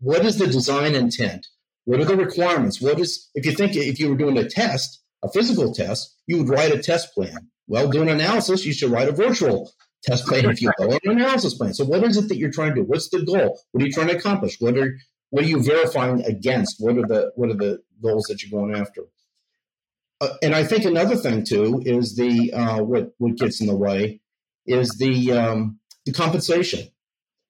what 0.00 0.24
is 0.24 0.38
the 0.38 0.46
design 0.46 0.94
intent? 0.94 1.46
What 1.84 2.00
are 2.00 2.04
the 2.04 2.16
requirements? 2.16 2.80
What 2.80 3.00
is 3.00 3.30
if 3.34 3.46
you 3.46 3.52
think 3.52 3.74
if 3.76 3.98
you 3.98 4.10
were 4.10 4.16
doing 4.16 4.36
a 4.36 4.48
test, 4.48 5.02
a 5.22 5.30
physical 5.30 5.74
test, 5.74 6.16
you 6.26 6.38
would 6.38 6.48
write 6.48 6.72
a 6.72 6.82
test 6.82 7.12
plan. 7.14 7.50
Well, 7.66 7.90
doing 7.90 8.08
analysis, 8.08 8.64
you 8.64 8.72
should 8.72 8.90
write 8.90 9.08
a 9.08 9.12
virtual 9.12 9.70
test 10.02 10.26
plan, 10.26 10.46
if 10.46 10.62
you 10.62 10.70
will, 10.78 10.92
an 10.92 10.98
analysis 11.04 11.54
plan. 11.54 11.74
So, 11.74 11.84
what 11.84 12.04
is 12.04 12.16
it 12.16 12.28
that 12.28 12.36
you're 12.36 12.50
trying 12.50 12.74
to 12.74 12.82
do? 12.82 12.84
What's 12.84 13.10
the 13.10 13.22
goal? 13.22 13.60
What 13.72 13.82
are 13.82 13.86
you 13.86 13.92
trying 13.92 14.08
to 14.08 14.16
accomplish? 14.16 14.56
What 14.60 14.76
are 14.78 14.96
what 15.30 15.44
are 15.44 15.48
you 15.48 15.62
verifying 15.62 16.24
against? 16.24 16.76
What 16.78 16.96
are 16.96 17.06
the 17.06 17.32
what 17.34 17.50
are 17.50 17.54
the 17.54 17.82
goals 18.02 18.24
that 18.28 18.42
you're 18.42 18.58
going 18.58 18.74
after? 18.74 19.02
Uh, 20.20 20.30
and 20.42 20.54
I 20.54 20.64
think 20.64 20.84
another 20.84 21.16
thing 21.16 21.44
too 21.44 21.82
is 21.84 22.16
the 22.16 22.52
uh, 22.52 22.82
what 22.82 23.12
what 23.18 23.36
gets 23.36 23.60
in 23.60 23.66
the 23.66 23.76
way 23.76 24.20
is 24.66 24.96
the 24.98 25.32
um, 25.32 25.78
the 26.06 26.12
compensation. 26.12 26.88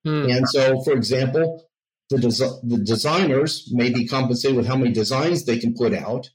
Hmm. 0.05 0.27
And 0.31 0.49
so, 0.49 0.81
for 0.83 0.93
example, 0.93 1.65
the 2.11 2.19
des- 2.19 2.77
the 2.77 2.83
designers 2.83 3.69
may 3.73 3.91
be 3.91 4.07
compensated 4.07 4.57
with 4.57 4.67
how 4.67 4.77
many 4.77 4.93
designs 4.93 5.45
they 5.45 5.59
can 5.59 5.75
put 5.75 5.95
out, 5.95 6.31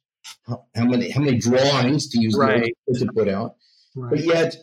how, 0.47 0.65
how 0.75 0.85
many 0.85 1.09
how 1.09 1.21
many 1.21 1.37
drawings 1.37 2.09
to 2.09 2.21
use 2.21 2.35
right. 2.37 2.73
to 2.93 3.05
put 3.13 3.27
out. 3.27 3.55
Right. 3.95 4.11
But 4.11 4.19
yet, 4.23 4.55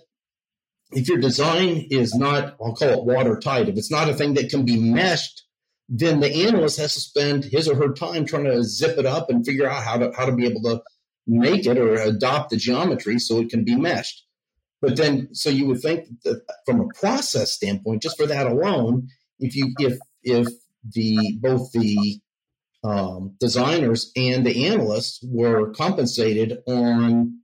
if 0.92 1.09
your 1.09 1.18
design 1.18 1.87
is 1.90 2.14
not, 2.14 2.57
I'll 2.61 2.75
call 2.75 2.88
it 2.88 3.05
watertight, 3.05 3.68
if 3.68 3.77
it's 3.77 3.90
not 3.90 4.09
a 4.09 4.14
thing 4.14 4.35
that 4.35 4.51
can 4.51 4.64
be 4.64 4.79
meshed 4.79 5.44
then 5.90 6.20
the 6.20 6.46
analyst 6.46 6.79
has 6.79 6.94
to 6.94 7.01
spend 7.01 7.44
his 7.44 7.68
or 7.68 7.75
her 7.75 7.92
time 7.92 8.25
trying 8.25 8.44
to 8.44 8.62
zip 8.62 8.96
it 8.96 9.07
up 9.07 9.29
and 9.29 9.44
figure 9.44 9.68
out 9.68 9.83
how 9.83 9.99
to 9.99 10.12
how 10.16 10.25
to 10.25 10.33
be 10.33 10.46
able 10.46 10.62
to 10.62 10.81
make 11.27 11.66
it 11.66 11.77
or 11.77 11.94
adopt 11.94 12.51
the 12.51 12.57
geometry 12.57 13.18
so 13.18 13.40
it 13.40 13.51
can 13.51 13.64
be 13.64 13.75
meshed. 13.75 14.25
But 14.81 14.96
then, 14.96 15.35
so 15.35 15.51
you 15.51 15.66
would 15.66 15.83
think 15.83 16.07
that 16.23 16.42
from 16.64 16.81
a 16.81 16.88
process 16.99 17.53
standpoint, 17.53 18.03
just 18.03 18.16
for 18.16 18.27
that 18.27 18.46
alone, 18.46 19.09
if 19.40 19.57
you 19.57 19.75
if 19.81 19.99
if 20.23 20.46
the 20.88 21.37
both 21.40 21.73
the 21.73 22.20
um, 22.83 23.37
designers 23.38 24.11
and 24.16 24.45
the 24.45 24.66
analysts 24.66 25.21
were 25.23 25.73
compensated 25.73 26.59
on 26.66 27.40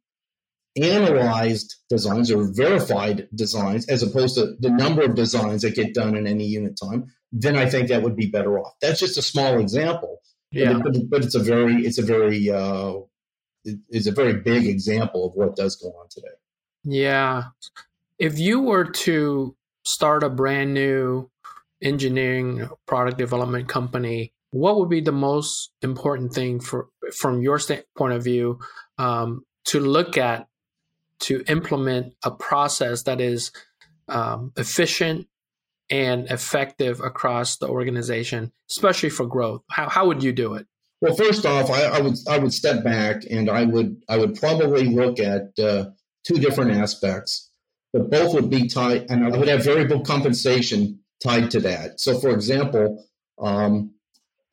analyzed 0.81 1.77
designs 1.89 2.31
or 2.31 2.53
verified 2.53 3.29
designs 3.35 3.89
as 3.89 4.03
opposed 4.03 4.35
to 4.35 4.55
the 4.61 4.71
number 4.71 5.03
of 5.03 5.15
designs 5.15 5.63
that 5.63 5.75
get 5.75 5.95
done 5.95 6.17
in 6.17 6.27
any 6.27 6.45
unit 6.45 6.79
time, 6.81 7.07
then 7.33 7.57
I 7.57 7.69
think 7.69 7.89
that 7.89 8.03
would 8.03 8.17
be 8.17 8.27
better 8.27 8.59
off. 8.59 8.75
That's 8.81 9.01
just 9.01 9.19
a 9.19 9.23
small 9.23 9.59
example, 9.59 10.21
yeah. 10.51 10.79
but, 10.83 10.95
but 11.09 11.25
it's 11.25 11.35
a 11.35 11.43
very 11.43 11.85
it's 11.87 11.99
a 11.99 12.03
very 12.03 12.51
uh, 12.51 12.95
it's 13.65 14.07
a 14.07 14.13
very 14.13 14.35
big 14.35 14.67
example 14.67 15.27
of 15.27 15.33
what 15.35 15.57
does 15.57 15.77
go 15.77 15.89
on 15.89 16.09
today. 16.11 16.29
Yeah, 16.85 17.45
if 18.19 18.39
you 18.39 18.61
were 18.61 18.85
to 18.85 19.57
start 19.85 20.23
a 20.23 20.31
brand 20.31 20.75
new 20.75 21.31
engineering 21.83 22.69
product 22.87 23.19
development 23.19 23.69
company, 23.69 24.33
what 24.51 24.79
would 24.79 24.89
be 24.89 25.01
the 25.01 25.13
most 25.13 25.73
important 25.83 26.33
thing 26.33 26.61
for 26.61 26.89
from 27.17 27.43
your 27.43 27.61
point 27.97 28.15
of 28.15 28.25
view 28.25 28.59
um, 28.99 29.45
to 29.67 29.81
look 29.81 30.17
at 30.17 30.47
to 31.19 31.43
implement 31.49 32.15
a 32.25 32.31
process 32.31 33.03
that 33.05 33.21
is 33.21 33.51
um, 34.09 34.53
efficient 34.57 35.27
and 35.91 36.31
effective 36.31 37.01
across 37.01 37.57
the 37.57 37.69
organization, 37.69 38.53
especially 38.71 39.11
for 39.11 39.27
growth? 39.27 39.63
How, 39.71 39.89
how 39.89 40.07
would 40.07 40.23
you 40.23 40.33
do 40.33 40.55
it? 40.55 40.67
Well, 41.01 41.15
first 41.15 41.45
off, 41.45 41.71
I, 41.71 41.85
I 41.85 42.01
would 42.01 42.17
I 42.29 42.39
would 42.39 42.55
step 42.55 42.83
back 42.83 43.23
and 43.31 43.51
I 43.51 43.65
would 43.65 44.01
I 44.09 44.17
would 44.17 44.35
probably 44.37 44.85
look 44.85 45.21
at 45.21 45.59
uh, 45.59 45.91
two 46.25 46.39
different 46.39 46.71
aspects, 46.71 47.51
but 47.93 48.11
both 48.11 48.33
would 48.35 48.49
be 48.49 48.67
tied, 48.67 49.11
and 49.11 49.25
I 49.25 49.37
would 49.37 49.49
have 49.49 49.63
variable 49.63 50.01
compensation 50.01 51.01
tied 51.23 51.51
to 51.51 51.61
that. 51.61 52.01
So, 52.01 52.19
for 52.19 52.31
example, 52.31 53.05
um, 53.39 53.93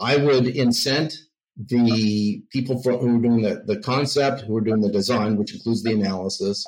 I 0.04 0.18
would 0.18 0.46
incent 0.46 1.16
the 1.56 2.44
people 2.52 2.82
from, 2.82 2.98
who 2.98 3.18
are 3.18 3.22
doing 3.22 3.42
the, 3.42 3.64
the 3.66 3.80
concept, 3.80 4.42
who 4.42 4.58
are 4.58 4.62
doing 4.62 4.82
the 4.82 4.92
design, 4.92 5.38
which 5.38 5.54
includes 5.54 5.84
the 5.84 5.94
analysis, 5.94 6.66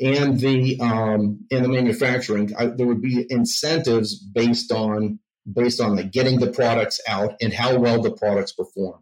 and 0.00 0.38
the 0.38 0.78
um, 0.80 1.40
and 1.50 1.64
the 1.64 1.68
manufacturing. 1.68 2.54
I, 2.56 2.66
there 2.66 2.86
would 2.86 3.02
be 3.02 3.26
incentives 3.30 4.14
based 4.18 4.70
on 4.70 5.18
based 5.52 5.80
on 5.80 5.96
like 5.96 6.12
getting 6.12 6.38
the 6.38 6.52
products 6.52 7.00
out 7.08 7.34
and 7.40 7.52
how 7.52 7.78
well 7.78 8.00
the 8.00 8.12
products 8.12 8.52
perform. 8.52 9.00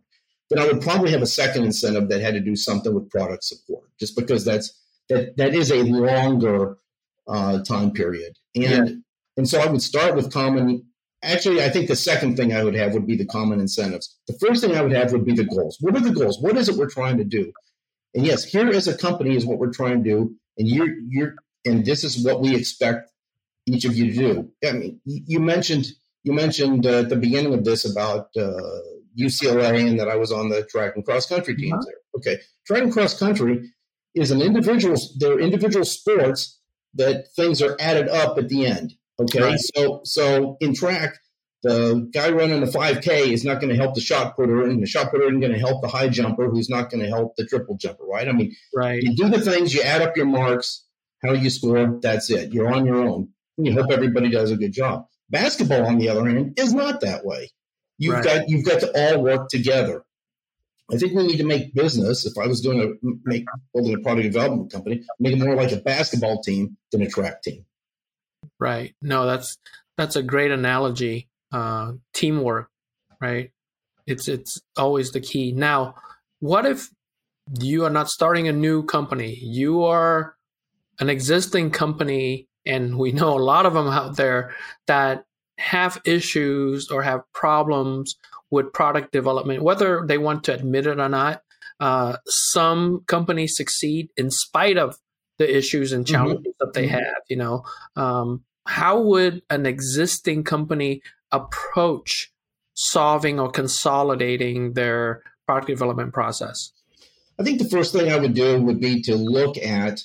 Then 0.50 0.58
I 0.58 0.66
would 0.66 0.82
probably 0.82 1.10
have 1.10 1.22
a 1.22 1.26
second 1.26 1.64
incentive 1.64 2.08
that 2.08 2.20
had 2.20 2.34
to 2.34 2.40
do 2.40 2.56
something 2.56 2.94
with 2.94 3.10
product 3.10 3.44
support, 3.44 3.90
just 3.98 4.16
because 4.16 4.44
that's 4.44 4.72
that 5.10 5.36
that 5.36 5.54
is 5.54 5.70
a 5.70 5.82
longer 5.82 6.78
uh, 7.26 7.62
time 7.62 7.90
period, 7.90 8.38
and 8.54 8.88
yeah. 8.88 8.94
and 9.36 9.48
so 9.48 9.60
I 9.60 9.66
would 9.66 9.82
start 9.82 10.14
with 10.14 10.32
common 10.32 10.86
Actually, 11.24 11.62
I 11.62 11.70
think 11.70 11.88
the 11.88 11.96
second 11.96 12.36
thing 12.36 12.52
I 12.52 12.62
would 12.62 12.74
have 12.74 12.92
would 12.92 13.06
be 13.06 13.16
the 13.16 13.24
common 13.26 13.58
incentives. 13.58 14.16
The 14.26 14.38
first 14.38 14.62
thing 14.62 14.76
I 14.76 14.82
would 14.82 14.92
have 14.92 15.12
would 15.12 15.24
be 15.24 15.32
the 15.32 15.44
goals. 15.44 15.78
What 15.80 15.96
are 15.96 16.00
the 16.00 16.12
goals? 16.12 16.40
What 16.40 16.56
is 16.56 16.68
it 16.68 16.76
we're 16.76 16.90
trying 16.90 17.16
to 17.18 17.24
do? 17.24 17.52
And 18.14 18.26
yes, 18.26 18.44
here 18.44 18.68
as 18.68 18.86
a 18.86 18.96
company 18.96 19.34
is 19.36 19.46
what 19.46 19.58
we're 19.58 19.72
trying 19.72 20.04
to 20.04 20.10
do, 20.10 20.36
and 20.58 20.68
you're 20.68 20.94
you're 21.08 21.34
and 21.64 21.84
this 21.84 22.04
is 22.04 22.24
what 22.24 22.40
we 22.40 22.54
expect 22.54 23.10
each 23.66 23.84
of 23.84 23.96
you 23.96 24.12
to 24.12 24.16
do. 24.16 24.50
I 24.68 24.72
mean, 24.72 25.00
you 25.04 25.40
mentioned 25.40 25.86
you 26.22 26.32
mentioned 26.32 26.86
uh, 26.86 27.00
at 27.00 27.08
the 27.08 27.16
beginning 27.16 27.54
of 27.54 27.64
this 27.64 27.90
about 27.90 28.28
uh, 28.36 28.80
UCLA 29.18 29.88
and 29.88 29.98
that 29.98 30.08
I 30.08 30.16
was 30.16 30.30
on 30.30 30.48
the 30.48 30.62
track 30.64 30.94
and 30.94 31.04
cross 31.04 31.26
country 31.26 31.56
teams 31.56 31.72
uh-huh. 31.72 31.84
there. 31.84 32.34
Okay, 32.34 32.42
track 32.66 32.82
and 32.82 32.92
cross 32.92 33.18
country 33.18 33.72
is 34.14 34.30
an 34.30 34.40
individual. 34.40 34.96
They're 35.18 35.40
individual 35.40 35.84
sports 35.84 36.60
that 36.94 37.32
things 37.34 37.60
are 37.60 37.76
added 37.80 38.08
up 38.08 38.38
at 38.38 38.48
the 38.48 38.66
end. 38.66 38.94
Okay, 39.20 39.42
right. 39.42 39.58
so 39.58 40.00
so 40.04 40.56
in 40.60 40.74
track, 40.74 41.18
the 41.62 42.08
guy 42.12 42.30
running 42.30 42.60
the 42.60 42.66
5K 42.66 43.28
is 43.28 43.44
not 43.44 43.60
going 43.60 43.70
to 43.70 43.76
help 43.76 43.94
the 43.94 44.00
shot 44.00 44.36
putter, 44.36 44.64
and 44.64 44.82
the 44.82 44.86
shot 44.86 45.10
putter 45.10 45.24
isn't 45.24 45.40
going 45.40 45.52
to 45.52 45.58
help 45.58 45.82
the 45.82 45.88
high 45.88 46.08
jumper, 46.08 46.50
who's 46.50 46.68
not 46.68 46.90
going 46.90 47.02
to 47.02 47.08
help 47.08 47.36
the 47.36 47.46
triple 47.46 47.76
jumper, 47.76 48.04
right? 48.04 48.28
I 48.28 48.32
mean, 48.32 48.54
right. 48.74 49.02
you 49.02 49.14
do 49.14 49.28
the 49.28 49.40
things, 49.40 49.72
you 49.72 49.82
add 49.82 50.02
up 50.02 50.16
your 50.16 50.26
marks, 50.26 50.84
how 51.24 51.32
you 51.32 51.50
score, 51.50 51.98
that's 52.02 52.30
it. 52.30 52.52
You're 52.52 52.72
on 52.72 52.86
your 52.86 52.96
own. 52.96 53.28
And 53.56 53.66
you 53.66 53.72
hope 53.72 53.90
everybody 53.90 54.30
does 54.30 54.50
a 54.50 54.56
good 54.56 54.72
job. 54.72 55.06
Basketball, 55.30 55.86
on 55.86 55.98
the 55.98 56.08
other 56.08 56.28
hand, 56.28 56.58
is 56.58 56.74
not 56.74 57.00
that 57.00 57.24
way. 57.24 57.50
You've 57.98 58.14
right. 58.14 58.24
got 58.24 58.48
you've 58.48 58.64
got 58.64 58.80
to 58.80 58.90
all 58.94 59.22
work 59.22 59.48
together. 59.48 60.04
I 60.92 60.96
think 60.98 61.14
we 61.14 61.26
need 61.26 61.38
to 61.38 61.46
make 61.46 61.72
business. 61.72 62.26
If 62.26 62.36
I 62.36 62.46
was 62.46 62.60
doing 62.60 62.80
a 62.80 63.06
make 63.24 63.46
building 63.72 63.94
a 63.94 64.00
product 64.00 64.24
development 64.24 64.72
company, 64.72 65.02
make 65.18 65.32
it 65.34 65.38
more 65.38 65.54
like 65.54 65.72
a 65.72 65.76
basketball 65.76 66.42
team 66.42 66.76
than 66.92 67.02
a 67.02 67.08
track 67.08 67.42
team. 67.42 67.64
Right. 68.58 68.94
No, 69.02 69.26
that's 69.26 69.58
that's 69.96 70.16
a 70.16 70.22
great 70.22 70.50
analogy. 70.50 71.28
Uh, 71.52 71.92
teamwork, 72.12 72.68
right? 73.20 73.50
It's 74.06 74.28
it's 74.28 74.60
always 74.76 75.12
the 75.12 75.20
key. 75.20 75.52
Now, 75.52 75.94
what 76.40 76.66
if 76.66 76.88
you 77.60 77.84
are 77.84 77.90
not 77.90 78.08
starting 78.08 78.48
a 78.48 78.52
new 78.52 78.82
company? 78.82 79.38
You 79.40 79.84
are 79.84 80.34
an 81.00 81.10
existing 81.10 81.70
company, 81.70 82.48
and 82.66 82.98
we 82.98 83.12
know 83.12 83.36
a 83.36 83.40
lot 83.40 83.66
of 83.66 83.74
them 83.74 83.88
out 83.88 84.16
there 84.16 84.54
that 84.86 85.24
have 85.58 86.00
issues 86.04 86.88
or 86.90 87.02
have 87.02 87.20
problems 87.32 88.16
with 88.50 88.72
product 88.72 89.12
development, 89.12 89.62
whether 89.62 90.04
they 90.06 90.18
want 90.18 90.44
to 90.44 90.54
admit 90.54 90.86
it 90.86 90.98
or 90.98 91.08
not. 91.08 91.42
Uh, 91.80 92.16
some 92.26 93.04
companies 93.06 93.56
succeed 93.56 94.08
in 94.16 94.30
spite 94.30 94.78
of 94.78 94.96
the 95.38 95.56
issues 95.56 95.92
and 95.92 96.04
mm-hmm. 96.04 96.14
challenges 96.14 96.52
mm-hmm. 96.52 96.64
that 96.64 96.72
they 96.74 96.86
mm-hmm. 96.86 96.94
have. 96.94 97.22
You 97.28 97.36
know, 97.36 97.64
um, 97.96 98.44
how 98.66 99.00
would 99.00 99.42
an 99.50 99.66
existing 99.66 100.44
company 100.44 101.02
approach 101.32 102.32
solving 102.74 103.38
or 103.40 103.50
consolidating 103.50 104.74
their 104.74 105.22
product 105.46 105.68
development 105.68 106.12
process? 106.12 106.72
I 107.38 107.42
think 107.42 107.58
the 107.58 107.68
first 107.68 107.92
thing 107.92 108.12
I 108.12 108.18
would 108.18 108.34
do 108.34 108.62
would 108.62 108.80
be 108.80 109.02
to 109.02 109.16
look 109.16 109.58
at 109.58 110.00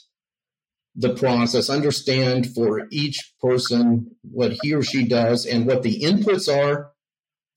the 0.96 1.14
process, 1.14 1.70
understand 1.70 2.54
for 2.54 2.88
each 2.92 3.34
person 3.40 4.16
what 4.24 4.58
he 4.62 4.74
or 4.74 4.82
she 4.82 5.08
does 5.08 5.46
and 5.46 5.66
what 5.66 5.84
the 5.84 6.02
inputs 6.02 6.54
are 6.54 6.92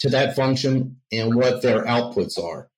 to 0.01 0.11
that 0.11 0.37
function 0.37 0.97
and 1.11 1.35
what 1.35 1.63
their 1.63 1.85
outputs 1.85 2.39
are. 2.39 2.69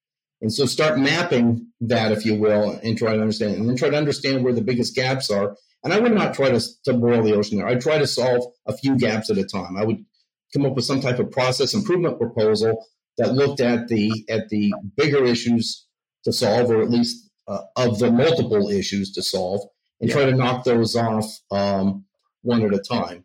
And 0.44 0.52
so 0.52 0.66
start 0.66 0.98
mapping 0.98 1.68
that, 1.80 2.12
if 2.12 2.26
you 2.26 2.34
will, 2.38 2.78
and 2.82 2.98
try 2.98 3.14
to 3.14 3.20
understand, 3.22 3.54
and 3.54 3.66
then 3.66 3.76
try 3.76 3.88
to 3.88 3.96
understand 3.96 4.44
where 4.44 4.52
the 4.52 4.60
biggest 4.60 4.94
gaps 4.94 5.30
are. 5.30 5.56
And 5.82 5.90
I 5.90 5.98
would 5.98 6.12
not 6.12 6.34
try 6.34 6.50
to, 6.50 6.60
to 6.84 6.92
boil 6.92 7.22
the 7.22 7.34
ocean 7.34 7.56
there. 7.56 7.66
I'd 7.66 7.80
try 7.80 7.96
to 7.96 8.06
solve 8.06 8.52
a 8.66 8.76
few 8.76 8.98
gaps 8.98 9.30
at 9.30 9.38
a 9.38 9.44
time. 9.44 9.78
I 9.78 9.86
would 9.86 10.04
come 10.52 10.66
up 10.66 10.74
with 10.74 10.84
some 10.84 11.00
type 11.00 11.18
of 11.18 11.30
process 11.30 11.72
improvement 11.72 12.18
proposal 12.18 12.84
that 13.16 13.32
looked 13.32 13.62
at 13.62 13.88
the 13.88 14.12
at 14.28 14.50
the 14.50 14.74
bigger 14.98 15.24
issues 15.24 15.86
to 16.24 16.32
solve, 16.32 16.70
or 16.70 16.82
at 16.82 16.90
least 16.90 17.30
uh, 17.48 17.62
of 17.76 17.98
the 17.98 18.12
multiple 18.12 18.68
issues 18.68 19.12
to 19.12 19.22
solve, 19.22 19.62
and 19.98 20.10
yeah. 20.10 20.14
try 20.14 20.26
to 20.26 20.36
knock 20.36 20.64
those 20.64 20.94
off 20.94 21.40
um, 21.50 22.04
one 22.42 22.60
at 22.60 22.74
a 22.74 22.80
time. 22.80 23.23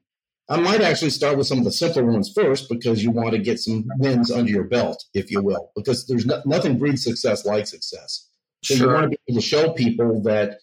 I 0.49 0.59
might 0.59 0.81
actually 0.81 1.11
start 1.11 1.37
with 1.37 1.45
some 1.45 1.59
of 1.59 1.63
the 1.63 1.71
simpler 1.71 2.03
ones 2.03 2.31
first 2.33 2.69
because 2.69 3.03
you 3.03 3.11
want 3.11 3.31
to 3.31 3.37
get 3.37 3.59
some 3.59 3.85
wins 3.97 4.31
under 4.31 4.51
your 4.51 4.63
belt, 4.63 5.05
if 5.13 5.29
you 5.29 5.43
will, 5.43 5.71
because 5.75 6.07
there's 6.07 6.25
no, 6.25 6.41
nothing 6.45 6.79
breeds 6.79 7.03
success 7.03 7.45
like 7.45 7.67
success. 7.67 8.27
So 8.63 8.75
sure. 8.75 8.87
you 8.87 8.93
want 8.93 9.03
to 9.03 9.09
be 9.09 9.17
able 9.29 9.41
to 9.41 9.47
show 9.47 9.73
people 9.73 10.21
that 10.23 10.57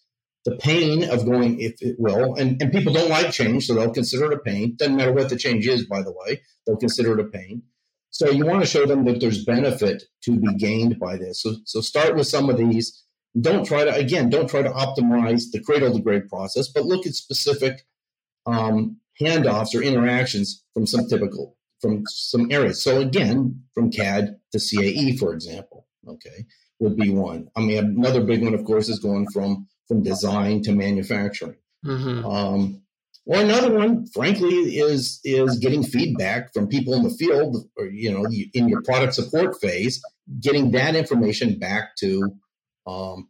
the 0.45 0.57
pain 0.57 1.09
of 1.09 1.25
going, 1.25 1.61
if 1.61 1.81
it 1.81 1.97
will, 1.99 2.35
and, 2.35 2.61
and 2.61 2.73
people 2.73 2.93
don't 2.93 3.11
like 3.11 3.31
change, 3.31 3.67
so 3.67 3.75
they'll 3.75 3.93
consider 3.93 4.33
it 4.33 4.37
a 4.37 4.41
pain. 4.41 4.75
Doesn't 4.77 4.97
matter 4.97 5.13
what 5.13 5.29
the 5.29 5.37
change 5.37 5.67
is, 5.67 5.87
by 5.87 6.03
the 6.03 6.13
way, 6.13 6.43
they'll 6.67 6.77
consider 6.77 7.19
it 7.19 7.25
a 7.25 7.29
pain. 7.29 7.63
So 8.11 8.31
you 8.31 8.45
want 8.45 8.63
to 8.63 8.67
show 8.67 8.87
them 8.87 9.05
that 9.05 9.21
there's 9.21 9.45
benefit 9.45 10.05
to 10.23 10.39
be 10.39 10.55
gained 10.55 10.99
by 10.99 11.17
this. 11.17 11.43
So, 11.43 11.57
so 11.65 11.81
start 11.81 12.17
with 12.17 12.27
some 12.27 12.49
of 12.49 12.57
these. 12.57 13.05
Don't 13.41 13.67
try 13.67 13.85
to, 13.85 13.95
again, 13.95 14.31
don't 14.31 14.49
try 14.49 14.63
to 14.63 14.71
optimize 14.71 15.51
the 15.53 15.61
cradle 15.61 15.93
to 15.93 16.01
grave 16.01 16.29
process, 16.29 16.69
but 16.69 16.87
look 16.87 17.07
at 17.07 17.15
specific 17.15 17.87
um, 18.47 18.99
handoffs 19.21 19.75
or 19.75 19.83
interactions 19.83 20.65
from 20.75 20.87
some 20.87 21.07
typical 21.09 21.57
from 21.81 22.05
some 22.07 22.51
areas. 22.51 22.83
So 22.83 23.01
again, 23.01 23.63
from 23.75 23.91
CAD 23.91 24.37
to 24.53 24.59
CAE, 24.59 25.19
for 25.19 25.33
example, 25.35 25.87
okay, 26.09 26.47
would 26.79 26.97
be 26.97 27.11
one. 27.11 27.49
I 27.57 27.61
mean, 27.61 27.79
another 27.79 28.25
big 28.25 28.43
one, 28.43 28.55
of 28.55 28.65
course, 28.65 28.89
is 28.89 28.99
going 28.99 29.27
from 29.33 29.67
from 29.89 30.03
design 30.03 30.63
to 30.63 30.73
manufacturing. 30.73 31.57
Mm-hmm. 31.85 32.27
Um, 32.27 32.83
or 33.27 33.41
another 33.41 33.73
one, 33.77 34.07
frankly, 34.07 34.79
is 34.79 35.21
is 35.25 35.59
getting 35.59 35.83
feedback 35.83 36.53
from 36.55 36.69
people 36.69 36.95
in 36.95 37.03
the 37.03 37.11
field, 37.11 37.69
or 37.77 37.87
you 37.87 38.13
know, 38.13 38.27
in 38.55 38.69
your 38.69 38.83
product 38.83 39.15
support 39.15 39.61
phase, 39.61 40.01
getting 40.41 40.71
that 40.73 40.95
information 40.95 41.59
back 41.59 41.97
to 41.97 42.31
um, 42.87 43.29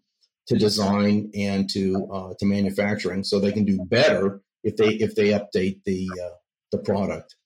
to 0.48 0.56
design 0.56 1.30
and 1.34 1.68
to 1.70 2.08
uh, 2.12 2.34
to 2.38 2.46
manufacturing, 2.46 3.24
so 3.24 3.38
they 3.38 3.52
can 3.52 3.64
do 3.64 3.78
better 3.86 4.42
if 4.66 4.76
they 4.76 4.88
if 4.94 5.14
they 5.14 5.30
update 5.30 5.82
the 5.84 6.10
uh, 6.22 6.34
the 6.72 6.78
product. 6.78 7.36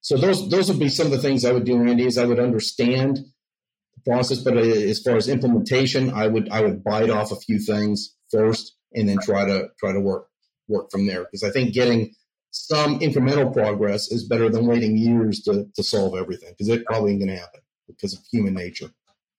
So 0.00 0.16
those 0.16 0.50
those 0.50 0.68
would 0.68 0.80
be 0.80 0.88
some 0.88 1.06
of 1.06 1.12
the 1.12 1.22
things 1.22 1.44
I 1.44 1.52
would 1.52 1.64
do, 1.64 1.80
Andy. 1.82 2.04
Is 2.04 2.18
I 2.18 2.26
would 2.26 2.40
understand 2.40 3.16
the 3.16 4.02
process, 4.04 4.38
but 4.38 4.56
uh, 4.56 4.60
as 4.60 5.00
far 5.00 5.16
as 5.16 5.28
implementation, 5.28 6.12
I 6.12 6.26
would 6.26 6.50
I 6.50 6.60
would 6.60 6.82
bite 6.82 7.10
off 7.10 7.30
a 7.30 7.36
few 7.36 7.60
things 7.60 8.16
first, 8.30 8.76
and 8.92 9.08
then 9.08 9.18
try 9.22 9.44
to 9.44 9.68
try 9.78 9.92
to 9.92 10.00
work 10.00 10.28
work 10.66 10.90
from 10.90 11.06
there. 11.06 11.22
Because 11.24 11.44
I 11.44 11.50
think 11.50 11.72
getting 11.72 12.12
some 12.50 12.98
incremental 12.98 13.52
progress 13.52 14.10
is 14.10 14.26
better 14.26 14.48
than 14.48 14.66
waiting 14.66 14.96
years 14.96 15.42
to, 15.42 15.66
to 15.76 15.82
solve 15.82 16.16
everything 16.16 16.50
because 16.50 16.68
it 16.68 16.84
probably 16.86 17.12
ain't 17.12 17.20
going 17.20 17.30
to 17.30 17.36
happen 17.36 17.60
because 17.86 18.14
of 18.14 18.20
human 18.32 18.54
nature. 18.54 18.90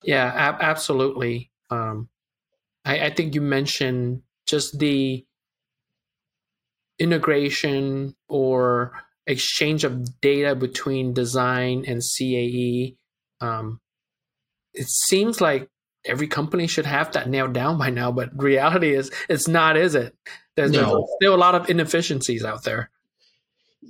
Yeah, 0.04 0.32
ab- 0.34 0.62
absolutely. 0.62 1.52
Um, 1.70 2.08
I, 2.86 3.08
I 3.08 3.10
think 3.10 3.36
you 3.36 3.42
mentioned 3.42 4.22
just 4.46 4.80
the 4.80 5.26
integration 7.00 8.16
or 8.28 8.94
exchange 9.26 9.84
of 9.84 10.20
data 10.22 10.56
between 10.56 11.14
design 11.14 11.86
and 11.88 12.02
CAE. 12.02 12.98
Um, 13.42 13.80
it 14.74 14.88
seems 14.88 15.40
like 15.40 15.70
every 16.06 16.28
company 16.28 16.68
should 16.68 16.86
have 16.86 17.12
that 17.14 17.30
nailed 17.30 17.54
down 17.54 17.78
by 17.78 17.90
now, 17.90 18.12
but 18.12 18.30
reality 18.42 18.94
is 18.94 19.12
it's 19.30 19.48
not, 19.48 19.78
is 19.78 19.96
it? 19.96 20.16
There's, 20.56 20.72
no. 20.72 20.80
there's 20.80 21.10
still 21.22 21.36
a 21.36 21.38
lot 21.38 21.56
of 21.56 21.70
inefficiencies 21.70 22.44
out 22.44 22.64
there. 22.64 22.90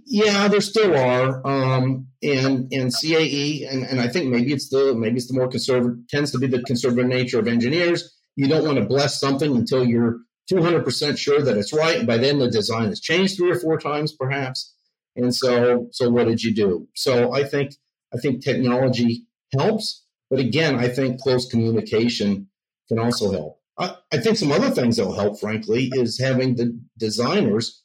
Yeah, 0.06 0.48
there 0.48 0.62
still 0.62 0.96
are, 0.96 1.46
um, 1.48 2.08
and 2.22 2.72
and 2.72 2.92
CAE, 2.92 3.68
and, 3.72 3.84
and 3.84 4.00
I 4.00 4.08
think 4.08 4.30
maybe 4.30 4.54
it's 4.54 4.70
the 4.70 4.94
maybe 4.96 5.18
it's 5.18 5.28
the 5.28 5.34
more 5.34 5.48
conservative 5.48 6.08
tends 6.10 6.32
to 6.32 6.38
be 6.38 6.46
the 6.46 6.62
conservative 6.64 7.08
nature 7.08 7.40
of 7.40 7.48
engineers. 7.48 8.16
You 8.36 8.48
don't 8.48 8.66
want 8.66 8.78
to 8.78 8.86
bless 8.86 9.20
something 9.20 9.56
until 9.56 9.84
you're 9.84 10.20
200 10.50 10.84
percent 10.84 11.20
sure 11.20 11.42
that 11.42 11.58
it's 11.58 11.74
right, 11.74 11.98
and 11.98 12.08
by 12.08 12.18
then 12.18 12.40
the 12.40 12.50
design 12.50 12.88
has 12.88 13.00
changed 13.00 13.38
three 13.38 13.52
or 13.52 13.60
four 13.60 13.80
times, 13.80 14.12
perhaps. 14.14 14.74
And 15.16 15.34
so, 15.36 15.88
so 15.92 16.10
what 16.10 16.28
did 16.28 16.44
you 16.44 16.54
do? 16.54 16.88
So 16.96 17.34
I 17.34 17.44
think 17.44 17.76
I 18.14 18.18
think 18.18 18.44
technology 18.44 19.26
helps, 19.58 20.06
but 20.30 20.40
again, 20.40 20.76
I 20.76 20.88
think 20.88 21.22
close 21.22 21.48
communication 21.48 22.48
can 22.88 23.00
also 23.00 23.32
help. 23.32 23.60
I, 23.78 23.96
I 24.12 24.18
think 24.18 24.38
some 24.38 24.52
other 24.52 24.70
things 24.70 24.98
that 24.98 25.06
will 25.06 25.16
help, 25.16 25.40
frankly, 25.40 25.90
is 25.94 26.20
having 26.20 26.56
the 26.56 26.80
designers. 26.98 27.82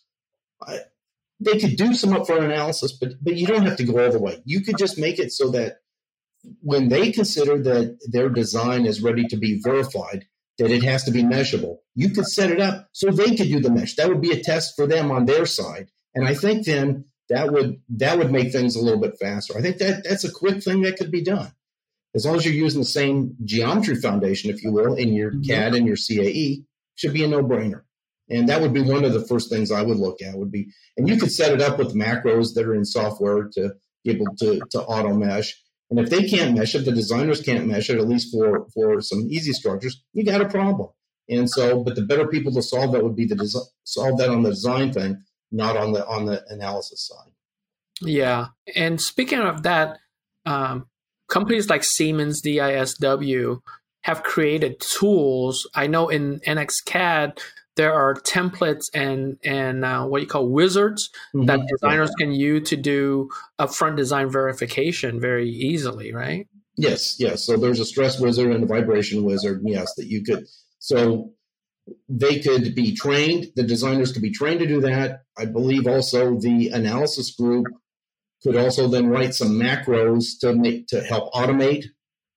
I, 0.66 0.80
they 1.40 1.58
could 1.58 1.76
do 1.76 1.94
some 1.94 2.10
upfront 2.10 2.44
analysis, 2.44 2.92
but 2.92 3.12
but 3.22 3.36
you 3.36 3.46
don't 3.46 3.66
have 3.66 3.76
to 3.76 3.84
go 3.84 4.04
all 4.04 4.12
the 4.12 4.18
way. 4.18 4.40
You 4.44 4.62
could 4.62 4.78
just 4.78 4.98
make 4.98 5.18
it 5.18 5.32
so 5.32 5.50
that 5.50 5.78
when 6.60 6.88
they 6.88 7.12
consider 7.12 7.62
that 7.62 7.98
their 8.10 8.28
design 8.28 8.86
is 8.86 9.02
ready 9.02 9.24
to 9.28 9.36
be 9.36 9.60
verified, 9.62 10.26
that 10.58 10.70
it 10.70 10.82
has 10.82 11.04
to 11.04 11.10
be 11.10 11.22
meshable. 11.22 11.78
You 11.94 12.10
could 12.10 12.26
set 12.26 12.50
it 12.50 12.60
up 12.60 12.88
so 12.92 13.10
they 13.10 13.36
could 13.36 13.48
do 13.48 13.60
the 13.60 13.70
mesh. 13.70 13.96
That 13.96 14.08
would 14.08 14.20
be 14.20 14.32
a 14.32 14.42
test 14.42 14.74
for 14.76 14.86
them 14.86 15.10
on 15.10 15.26
their 15.26 15.46
side. 15.46 15.88
And 16.14 16.26
I 16.26 16.34
think 16.34 16.64
then 16.64 17.06
that 17.28 17.52
would 17.52 17.80
that 17.96 18.18
would 18.18 18.30
make 18.30 18.52
things 18.52 18.76
a 18.76 18.82
little 18.82 19.00
bit 19.00 19.18
faster. 19.18 19.56
I 19.56 19.62
think 19.62 19.78
that 19.78 20.04
that's 20.08 20.24
a 20.24 20.32
quick 20.32 20.62
thing 20.62 20.82
that 20.82 20.96
could 20.96 21.10
be 21.10 21.22
done. 21.22 21.52
As 22.14 22.24
long 22.24 22.36
as 22.36 22.44
you're 22.44 22.54
using 22.54 22.80
the 22.80 22.86
same 22.86 23.36
geometry 23.44 23.96
foundation, 23.96 24.50
if 24.50 24.62
you 24.62 24.70
will, 24.70 24.94
in 24.94 25.12
your 25.12 25.32
mm-hmm. 25.32 25.42
CAD 25.42 25.74
and 25.74 25.86
your 25.86 25.96
CAE, 25.96 26.64
should 26.94 27.12
be 27.12 27.24
a 27.24 27.28
no-brainer. 27.28 27.82
And 28.30 28.48
that 28.48 28.60
would 28.60 28.72
be 28.72 28.80
one 28.80 29.04
of 29.04 29.12
the 29.12 29.26
first 29.26 29.50
things 29.50 29.72
I 29.72 29.82
would 29.82 29.98
look 29.98 30.22
at 30.22 30.36
would 30.36 30.52
be, 30.52 30.70
and 30.96 31.08
you 31.08 31.18
could 31.18 31.32
set 31.32 31.52
it 31.52 31.60
up 31.60 31.78
with 31.78 31.94
macros 31.94 32.54
that 32.54 32.64
are 32.64 32.74
in 32.74 32.84
software 32.84 33.50
to 33.54 33.74
be 34.04 34.12
able 34.12 34.34
to, 34.38 34.60
to 34.70 34.82
auto 34.82 35.12
mesh. 35.12 35.60
And 35.90 35.98
if 35.98 36.10
they 36.10 36.28
can't 36.28 36.56
mesh 36.56 36.74
it, 36.74 36.84
the 36.84 36.92
designers 36.92 37.42
can't 37.42 37.66
mesh 37.66 37.90
it, 37.90 37.98
at 37.98 38.08
least 38.08 38.32
for, 38.32 38.66
for 38.74 39.00
some 39.00 39.26
easy 39.30 39.52
structures, 39.52 40.02
you 40.12 40.24
got 40.24 40.40
a 40.40 40.48
problem. 40.48 40.88
And 41.28 41.48
so, 41.48 41.82
but 41.82 41.94
the 41.94 42.02
better 42.02 42.26
people 42.26 42.52
to 42.52 42.62
solve 42.62 42.92
that 42.92 43.02
would 43.02 43.16
be 43.16 43.26
to 43.28 43.34
des- 43.34 43.68
solve 43.84 44.18
that 44.18 44.30
on 44.30 44.42
the 44.42 44.50
design 44.50 44.92
thing, 44.92 45.22
not 45.50 45.76
on 45.76 45.92
the 45.92 46.06
on 46.06 46.26
the 46.26 46.44
analysis 46.48 47.08
side. 47.08 47.32
Yeah, 48.02 48.48
and 48.74 49.00
speaking 49.00 49.40
of 49.40 49.62
that, 49.62 49.98
um, 50.44 50.86
companies 51.28 51.70
like 51.70 51.84
Siemens 51.84 52.42
DISW 52.42 53.60
have 54.02 54.22
created 54.22 54.80
tools. 54.80 55.66
I 55.74 55.86
know 55.86 56.08
in 56.08 56.40
NXCAD 56.40 57.38
there 57.76 57.92
are 57.92 58.14
templates 58.14 58.84
and 58.94 59.36
and 59.44 59.84
uh, 59.84 60.04
what 60.04 60.20
you 60.20 60.26
call 60.26 60.48
wizards 60.48 61.10
mm-hmm. 61.34 61.46
that 61.46 61.60
designers 61.68 62.10
can 62.18 62.32
use 62.32 62.68
to 62.70 62.76
do 62.76 63.28
upfront 63.58 63.96
design 63.96 64.30
verification 64.30 65.20
very 65.20 65.48
easily, 65.48 66.12
right? 66.12 66.46
Yes, 66.76 67.16
yes. 67.18 67.44
So 67.44 67.56
there's 67.56 67.80
a 67.80 67.84
stress 67.84 68.20
wizard 68.20 68.52
and 68.52 68.64
a 68.64 68.66
vibration 68.66 69.24
wizard. 69.24 69.62
Yes, 69.64 69.94
that 69.96 70.06
you 70.06 70.22
could. 70.22 70.46
So 70.78 71.32
they 72.08 72.40
could 72.40 72.74
be 72.74 72.94
trained. 72.94 73.46
The 73.56 73.62
designers 73.62 74.12
could 74.12 74.22
be 74.22 74.32
trained 74.32 74.60
to 74.60 74.66
do 74.66 74.80
that. 74.80 75.22
I 75.38 75.44
believe 75.44 75.86
also 75.86 76.38
the 76.38 76.68
analysis 76.68 77.34
group 77.34 77.66
could 78.42 78.56
also 78.56 78.88
then 78.88 79.08
write 79.08 79.34
some 79.34 79.52
macros 79.52 80.38
to 80.40 80.54
make 80.54 80.86
to 80.88 81.02
help 81.02 81.32
automate 81.32 81.84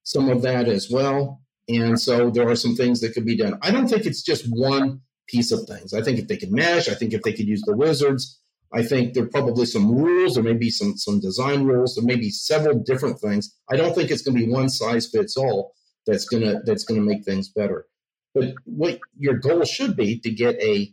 some 0.04 0.28
of 0.30 0.42
that 0.42 0.68
as 0.68 0.88
well. 0.90 1.42
And 1.68 2.00
so 2.00 2.30
there 2.30 2.48
are 2.48 2.56
some 2.56 2.74
things 2.74 3.00
that 3.00 3.12
could 3.12 3.26
be 3.26 3.36
done. 3.36 3.58
I 3.60 3.70
don't 3.70 3.88
think 3.88 4.06
it's 4.06 4.22
just 4.22 4.46
one 4.48 5.02
piece 5.28 5.52
of 5.52 5.66
things. 5.68 5.94
I 5.94 6.02
think 6.02 6.18
if 6.18 6.28
they 6.28 6.36
could 6.36 6.52
mesh, 6.52 6.88
I 6.88 6.94
think 6.94 7.12
if 7.12 7.22
they 7.22 7.32
could 7.32 7.46
use 7.46 7.62
the 7.62 7.76
wizards, 7.76 8.40
I 8.72 8.82
think 8.82 9.14
there 9.14 9.24
are 9.24 9.28
probably 9.28 9.66
some 9.66 9.90
rules, 9.94 10.36
or 10.36 10.42
maybe 10.42 10.70
some 10.70 10.96
some 10.96 11.20
design 11.20 11.64
rules, 11.64 11.94
there 11.94 12.04
may 12.04 12.16
be 12.16 12.30
several 12.30 12.78
different 12.78 13.20
things. 13.20 13.54
I 13.70 13.76
don't 13.76 13.94
think 13.94 14.10
it's 14.10 14.22
going 14.22 14.36
to 14.38 14.44
be 14.44 14.50
one 14.50 14.68
size 14.68 15.08
fits 15.08 15.36
all. 15.36 15.72
That's 16.06 16.26
gonna 16.26 16.60
that's 16.64 16.84
gonna 16.84 17.00
make 17.00 17.24
things 17.24 17.48
better. 17.48 17.86
But 18.34 18.54
what 18.64 18.98
your 19.18 19.34
goal 19.34 19.64
should 19.64 19.96
be 19.96 20.20
to 20.20 20.30
get 20.30 20.56
a 20.62 20.92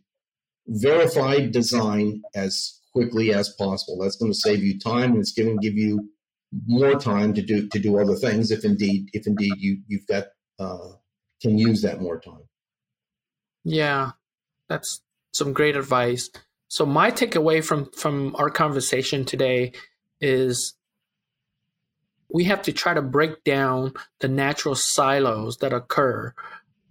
verified 0.68 1.52
design 1.52 2.22
as 2.34 2.80
quickly 2.92 3.34
as 3.34 3.50
possible. 3.50 4.00
That's 4.00 4.16
going 4.16 4.32
to 4.32 4.38
save 4.38 4.64
you 4.64 4.80
time, 4.80 5.12
and 5.12 5.20
it's 5.20 5.34
going 5.34 5.50
to 5.50 5.62
give 5.62 5.78
you 5.78 6.10
more 6.66 6.98
time 6.98 7.34
to 7.34 7.42
do 7.42 7.68
to 7.68 7.80
do 7.80 8.00
other 8.00 8.16
things 8.16 8.52
if 8.52 8.64
indeed 8.64 9.10
if 9.14 9.28
indeed 9.28 9.54
you 9.58 9.80
you've 9.88 10.08
got 10.08 10.28
uh, 10.60 10.94
can 11.42 11.58
use 11.58 11.82
that 11.82 12.02
more 12.02 12.20
time. 12.20 12.48
Yeah, 13.66 14.12
that's 14.68 15.02
some 15.32 15.54
great 15.54 15.76
advice. 15.76 16.30
So 16.68 16.86
my 16.86 17.12
takeaway 17.12 17.64
from 17.64 17.92
from 17.92 18.36
our 18.36 18.50
conversation 18.50 19.26
today 19.26 19.74
is 20.20 20.74
we 22.30 22.46
have 22.46 22.62
to 22.64 22.74
try 22.74 22.94
to 22.94 23.02
break 23.02 23.44
down 23.44 23.94
the 24.20 24.28
natural 24.28 24.76
silos 24.76 25.58
that 25.58 25.74
occur 25.74 26.34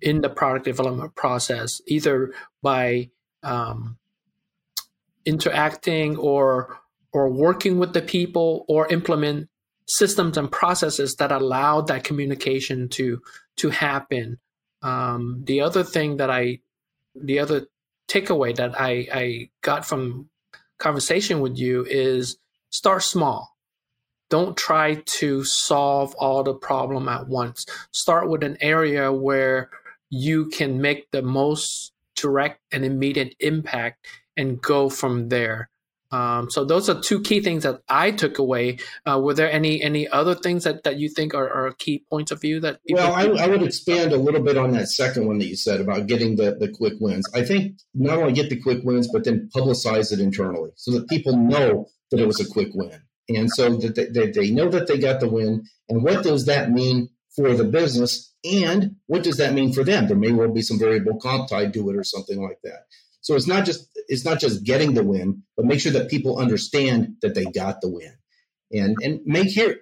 in 0.00 0.20
the 0.20 0.28
product 0.28 0.64
development 0.64 1.14
process, 1.14 1.80
either 1.86 2.32
by 2.62 3.10
um, 3.42 3.98
interacting 5.24 6.16
or 6.16 6.78
or 7.12 7.30
working 7.30 7.78
with 7.78 7.92
the 7.92 8.02
people 8.02 8.64
or 8.68 8.86
implement 8.92 9.48
systems 9.86 10.36
and 10.36 10.50
processes 10.50 11.16
that 11.16 11.32
allow 11.32 11.80
that 11.80 12.04
communication 12.04 12.88
to 12.88 13.20
to 13.56 13.70
happen. 13.70 14.38
Um, 14.82 15.42
the 15.44 15.60
other 15.60 15.82
thing 15.82 16.18
that 16.18 16.30
I 16.30 16.60
the 17.14 17.38
other 17.38 17.66
takeaway 18.08 18.54
that 18.56 18.80
I, 18.80 19.08
I 19.12 19.50
got 19.62 19.86
from 19.86 20.28
conversation 20.78 21.40
with 21.40 21.56
you 21.56 21.84
is 21.88 22.36
start 22.70 23.02
small. 23.02 23.56
Don't 24.30 24.56
try 24.56 25.02
to 25.06 25.44
solve 25.44 26.14
all 26.16 26.42
the 26.42 26.54
problem 26.54 27.08
at 27.08 27.28
once. 27.28 27.66
Start 27.92 28.28
with 28.28 28.42
an 28.42 28.56
area 28.60 29.12
where 29.12 29.70
you 30.10 30.46
can 30.46 30.80
make 30.80 31.10
the 31.10 31.22
most 31.22 31.92
direct 32.16 32.60
and 32.72 32.84
immediate 32.84 33.34
impact 33.40 34.06
and 34.36 34.60
go 34.60 34.88
from 34.88 35.28
there. 35.28 35.68
Um, 36.14 36.48
so 36.48 36.64
those 36.64 36.88
are 36.88 37.00
two 37.00 37.20
key 37.22 37.40
things 37.40 37.64
that 37.64 37.80
I 37.88 38.12
took 38.12 38.38
away. 38.38 38.78
Uh, 39.04 39.20
were 39.20 39.34
there 39.34 39.50
any 39.50 39.82
any 39.82 40.06
other 40.06 40.36
things 40.36 40.62
that, 40.62 40.84
that 40.84 40.96
you 40.96 41.08
think 41.08 41.34
are, 41.34 41.50
are 41.50 41.72
key 41.72 42.04
points 42.08 42.30
of 42.30 42.40
view 42.40 42.60
that? 42.60 42.78
well, 42.88 43.12
I, 43.12 43.24
I, 43.44 43.48
would 43.48 43.64
expand 43.64 44.12
a 44.12 44.16
little 44.16 44.40
bit 44.40 44.56
on 44.56 44.70
that 44.72 44.88
second 44.88 45.26
one 45.26 45.38
that 45.38 45.46
you 45.46 45.56
said 45.56 45.80
about 45.80 46.06
getting 46.06 46.36
the 46.36 46.54
the 46.54 46.68
quick 46.68 46.94
wins. 47.00 47.28
I 47.34 47.42
think 47.42 47.78
not 47.94 48.18
only 48.18 48.32
get 48.32 48.48
the 48.48 48.60
quick 48.60 48.84
wins, 48.84 49.08
but 49.12 49.24
then 49.24 49.50
publicize 49.54 50.12
it 50.12 50.20
internally 50.20 50.70
so 50.76 50.92
that 50.92 51.08
people 51.08 51.36
know 51.36 51.86
that 52.12 52.20
it 52.20 52.26
was 52.26 52.40
a 52.40 52.48
quick 52.48 52.68
win, 52.74 53.02
and 53.28 53.50
so 53.50 53.76
that 53.76 53.96
they, 53.96 54.06
that 54.06 54.34
they 54.34 54.52
know 54.52 54.68
that 54.68 54.86
they 54.86 54.98
got 54.98 55.18
the 55.18 55.28
win. 55.28 55.64
And 55.88 56.04
what 56.04 56.22
does 56.22 56.46
that 56.46 56.70
mean 56.70 57.08
for 57.34 57.54
the 57.54 57.64
business? 57.64 58.32
And 58.44 58.96
what 59.06 59.24
does 59.24 59.38
that 59.38 59.52
mean 59.52 59.72
for 59.72 59.82
them? 59.82 60.06
There 60.06 60.16
may 60.16 60.30
well 60.30 60.52
be 60.52 60.62
some 60.62 60.78
variable 60.78 61.18
comp 61.18 61.48
tied 61.48 61.74
to 61.74 61.90
it 61.90 61.96
or 61.96 62.04
something 62.04 62.40
like 62.40 62.60
that. 62.62 62.84
So 63.24 63.34
it's 63.34 63.46
not 63.46 63.64
just 63.64 63.88
it's 64.06 64.24
not 64.26 64.38
just 64.38 64.64
getting 64.64 64.92
the 64.92 65.02
win, 65.02 65.42
but 65.56 65.64
make 65.64 65.80
sure 65.80 65.92
that 65.92 66.10
people 66.10 66.38
understand 66.38 67.16
that 67.22 67.34
they 67.34 67.46
got 67.46 67.80
the 67.80 67.88
win, 67.88 68.14
and 68.70 68.96
and 69.02 69.20
make 69.24 69.48
here 69.48 69.76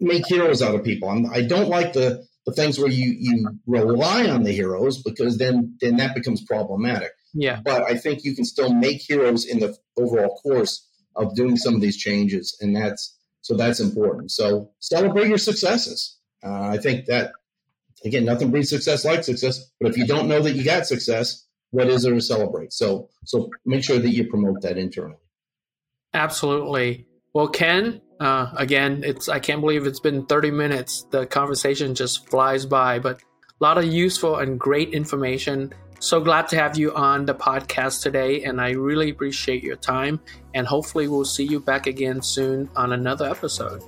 make 0.00 0.26
heroes 0.26 0.62
out 0.62 0.74
of 0.74 0.82
people. 0.82 1.10
I'm, 1.10 1.26
I 1.30 1.42
do 1.42 1.56
not 1.56 1.68
like 1.68 1.92
the 1.92 2.26
the 2.46 2.52
things 2.52 2.78
where 2.78 2.88
you 2.88 3.14
you 3.18 3.50
rely 3.66 4.28
on 4.28 4.44
the 4.44 4.52
heroes 4.52 5.02
because 5.02 5.36
then 5.36 5.76
then 5.82 5.96
that 5.96 6.14
becomes 6.14 6.42
problematic. 6.42 7.12
Yeah. 7.34 7.60
But 7.62 7.82
I 7.82 7.96
think 7.96 8.24
you 8.24 8.34
can 8.34 8.46
still 8.46 8.72
make 8.72 9.02
heroes 9.02 9.44
in 9.44 9.60
the 9.60 9.76
overall 9.98 10.36
course 10.36 10.88
of 11.16 11.34
doing 11.34 11.58
some 11.58 11.74
of 11.74 11.82
these 11.82 11.98
changes, 11.98 12.56
and 12.62 12.74
that's 12.74 13.14
so 13.42 13.58
that's 13.58 13.80
important. 13.80 14.30
So 14.30 14.70
celebrate 14.78 15.28
your 15.28 15.36
successes. 15.36 16.16
Uh, 16.42 16.62
I 16.62 16.78
think 16.78 17.04
that 17.08 17.32
again, 18.06 18.24
nothing 18.24 18.50
breeds 18.50 18.70
success 18.70 19.04
like 19.04 19.22
success. 19.22 19.70
But 19.78 19.90
if 19.90 19.98
you 19.98 20.06
don't 20.06 20.28
know 20.28 20.40
that 20.40 20.52
you 20.52 20.64
got 20.64 20.86
success, 20.86 21.44
what 21.70 21.88
is 21.88 22.02
there 22.02 22.14
to 22.14 22.20
celebrate? 22.20 22.72
So 22.72 23.08
so 23.24 23.50
make 23.64 23.84
sure 23.84 23.98
that 23.98 24.10
you 24.10 24.28
promote 24.28 24.62
that 24.62 24.78
internally. 24.78 25.16
Absolutely. 26.12 27.06
Well, 27.32 27.48
Ken, 27.48 28.00
uh, 28.18 28.50
again, 28.56 29.02
it's 29.04 29.28
I 29.28 29.38
can't 29.38 29.60
believe 29.60 29.86
it's 29.86 30.00
been 30.00 30.26
30 30.26 30.50
minutes. 30.50 31.06
The 31.10 31.26
conversation 31.26 31.94
just 31.94 32.28
flies 32.28 32.66
by, 32.66 32.98
but 32.98 33.20
a 33.60 33.64
lot 33.64 33.78
of 33.78 33.84
useful 33.84 34.36
and 34.36 34.58
great 34.58 34.92
information. 34.92 35.72
So 36.00 36.18
glad 36.18 36.48
to 36.48 36.56
have 36.56 36.78
you 36.78 36.94
on 36.94 37.26
the 37.26 37.34
podcast 37.34 38.02
today, 38.02 38.42
and 38.42 38.58
I 38.58 38.70
really 38.70 39.10
appreciate 39.10 39.62
your 39.62 39.76
time. 39.76 40.18
And 40.54 40.66
hopefully, 40.66 41.08
we'll 41.08 41.26
see 41.26 41.44
you 41.44 41.60
back 41.60 41.86
again 41.86 42.22
soon 42.22 42.70
on 42.74 42.92
another 42.92 43.28
episode. 43.28 43.82